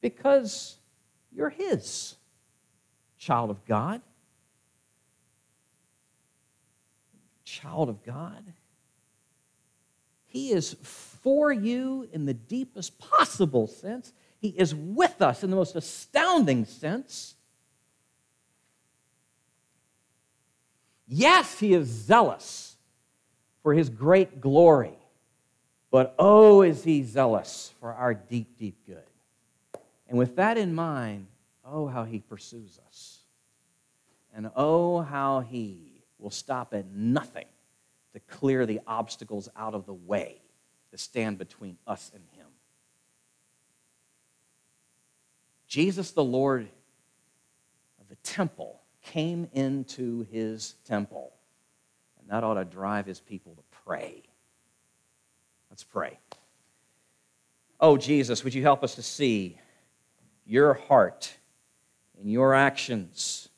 Because 0.00 0.76
you're 1.34 1.50
His 1.50 2.14
child 3.18 3.50
of 3.50 3.64
God. 3.66 4.00
Child 7.44 7.88
of 7.88 8.04
God. 8.04 8.44
He 10.26 10.52
is 10.52 10.76
for 10.82 11.52
you 11.52 12.08
in 12.12 12.26
the 12.26 12.34
deepest 12.34 12.98
possible 12.98 13.66
sense. 13.66 14.12
He 14.46 14.54
is 14.56 14.72
with 14.72 15.22
us 15.22 15.42
in 15.42 15.50
the 15.50 15.56
most 15.56 15.74
astounding 15.74 16.66
sense. 16.66 17.34
Yes, 21.08 21.58
he 21.58 21.74
is 21.74 21.88
zealous 21.88 22.76
for 23.64 23.74
his 23.74 23.88
great 23.88 24.40
glory, 24.40 24.96
but 25.90 26.14
oh, 26.16 26.62
is 26.62 26.84
he 26.84 27.02
zealous 27.02 27.74
for 27.80 27.92
our 27.92 28.14
deep, 28.14 28.56
deep 28.56 28.76
good. 28.86 29.02
And 30.08 30.16
with 30.16 30.36
that 30.36 30.56
in 30.58 30.76
mind, 30.76 31.26
oh, 31.64 31.88
how 31.88 32.04
he 32.04 32.20
pursues 32.20 32.78
us. 32.86 33.18
And 34.32 34.48
oh, 34.54 35.00
how 35.00 35.40
he 35.40 36.04
will 36.20 36.30
stop 36.30 36.72
at 36.72 36.86
nothing 36.86 37.46
to 38.12 38.20
clear 38.20 38.64
the 38.64 38.80
obstacles 38.86 39.48
out 39.56 39.74
of 39.74 39.86
the 39.86 39.94
way 39.94 40.40
that 40.92 41.00
stand 41.00 41.36
between 41.36 41.78
us 41.84 42.12
and 42.14 42.22
him. 42.30 42.35
Jesus, 45.76 46.12
the 46.12 46.24
Lord 46.24 46.66
of 48.00 48.08
the 48.08 48.14
temple, 48.22 48.80
came 49.02 49.46
into 49.52 50.26
his 50.32 50.74
temple. 50.86 51.34
And 52.18 52.30
that 52.30 52.42
ought 52.42 52.54
to 52.54 52.64
drive 52.64 53.04
his 53.04 53.20
people 53.20 53.54
to 53.56 53.62
pray. 53.84 54.22
Let's 55.68 55.84
pray. 55.84 56.18
Oh, 57.78 57.98
Jesus, 57.98 58.42
would 58.42 58.54
you 58.54 58.62
help 58.62 58.82
us 58.82 58.94
to 58.94 59.02
see 59.02 59.60
your 60.46 60.72
heart 60.72 61.36
and 62.18 62.32
your 62.32 62.54
actions? 62.54 63.50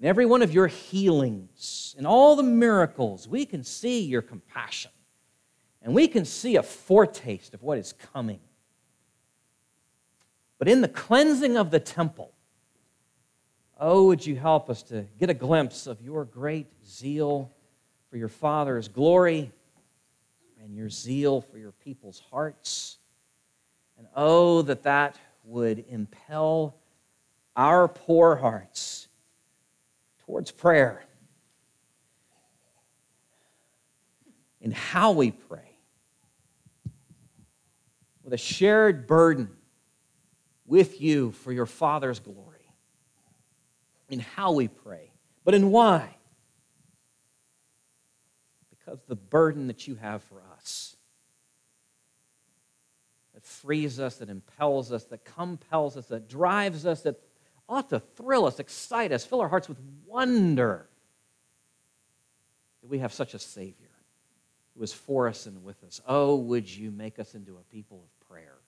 In 0.00 0.06
every 0.06 0.24
one 0.24 0.40
of 0.40 0.54
your 0.54 0.68
healings, 0.68 1.94
in 1.98 2.06
all 2.06 2.34
the 2.34 2.42
miracles, 2.42 3.28
we 3.28 3.44
can 3.44 3.62
see 3.62 4.06
your 4.06 4.22
compassion. 4.22 4.90
And 5.82 5.94
we 5.94 6.08
can 6.08 6.24
see 6.24 6.56
a 6.56 6.62
foretaste 6.62 7.52
of 7.52 7.62
what 7.62 7.76
is 7.76 7.92
coming. 8.14 8.40
But 10.60 10.68
in 10.68 10.82
the 10.82 10.88
cleansing 10.88 11.56
of 11.56 11.70
the 11.70 11.80
temple, 11.80 12.34
oh, 13.78 14.08
would 14.08 14.26
you 14.26 14.36
help 14.36 14.68
us 14.68 14.82
to 14.84 15.06
get 15.18 15.30
a 15.30 15.34
glimpse 15.34 15.86
of 15.86 16.02
your 16.02 16.26
great 16.26 16.66
zeal 16.86 17.50
for 18.10 18.18
your 18.18 18.28
Father's 18.28 18.86
glory 18.86 19.50
and 20.62 20.76
your 20.76 20.90
zeal 20.90 21.40
for 21.40 21.56
your 21.56 21.72
people's 21.72 22.20
hearts. 22.30 22.98
And 23.96 24.06
oh, 24.14 24.60
that 24.60 24.82
that 24.82 25.18
would 25.44 25.82
impel 25.88 26.76
our 27.56 27.88
poor 27.88 28.36
hearts 28.36 29.08
towards 30.26 30.50
prayer 30.50 31.06
in 34.60 34.72
how 34.72 35.12
we 35.12 35.30
pray 35.30 35.74
with 38.22 38.34
a 38.34 38.38
shared 38.38 39.06
burden 39.06 39.48
with 40.70 41.00
you 41.00 41.32
for 41.32 41.52
your 41.52 41.66
Father's 41.66 42.20
glory. 42.20 42.46
In 44.08 44.20
how 44.20 44.52
we 44.52 44.68
pray, 44.68 45.12
but 45.44 45.54
in 45.54 45.70
why. 45.70 46.16
Because 48.70 49.00
the 49.06 49.16
burden 49.16 49.66
that 49.66 49.86
you 49.86 49.96
have 49.96 50.22
for 50.22 50.42
us 50.56 50.96
that 53.34 53.44
frees 53.44 53.98
us, 53.98 54.16
that 54.16 54.28
impels 54.28 54.92
us, 54.92 55.04
that 55.04 55.24
compels 55.24 55.96
us, 55.96 56.06
that 56.06 56.28
drives 56.28 56.86
us, 56.86 57.02
that 57.02 57.20
ought 57.68 57.88
to 57.90 58.00
thrill 58.00 58.46
us, 58.46 58.58
excite 58.58 59.12
us, 59.12 59.24
fill 59.24 59.40
our 59.40 59.48
hearts 59.48 59.68
with 59.68 59.78
wonder 60.06 60.88
that 62.82 62.88
we 62.88 62.98
have 62.98 63.12
such 63.12 63.34
a 63.34 63.38
Savior 63.38 63.88
who 64.74 64.82
is 64.82 64.92
for 64.92 65.28
us 65.28 65.46
and 65.46 65.64
with 65.64 65.82
us. 65.84 66.00
Oh, 66.06 66.36
would 66.36 66.68
you 66.68 66.90
make 66.90 67.18
us 67.18 67.34
into 67.34 67.56
a 67.56 67.72
people 67.72 68.02
of 68.04 68.28
prayer? 68.28 68.59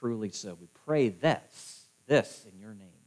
Truly 0.00 0.30
so. 0.30 0.56
We 0.60 0.68
pray 0.86 1.10
this, 1.10 1.86
this 2.06 2.46
in 2.50 2.58
your 2.58 2.74
name. 2.74 2.99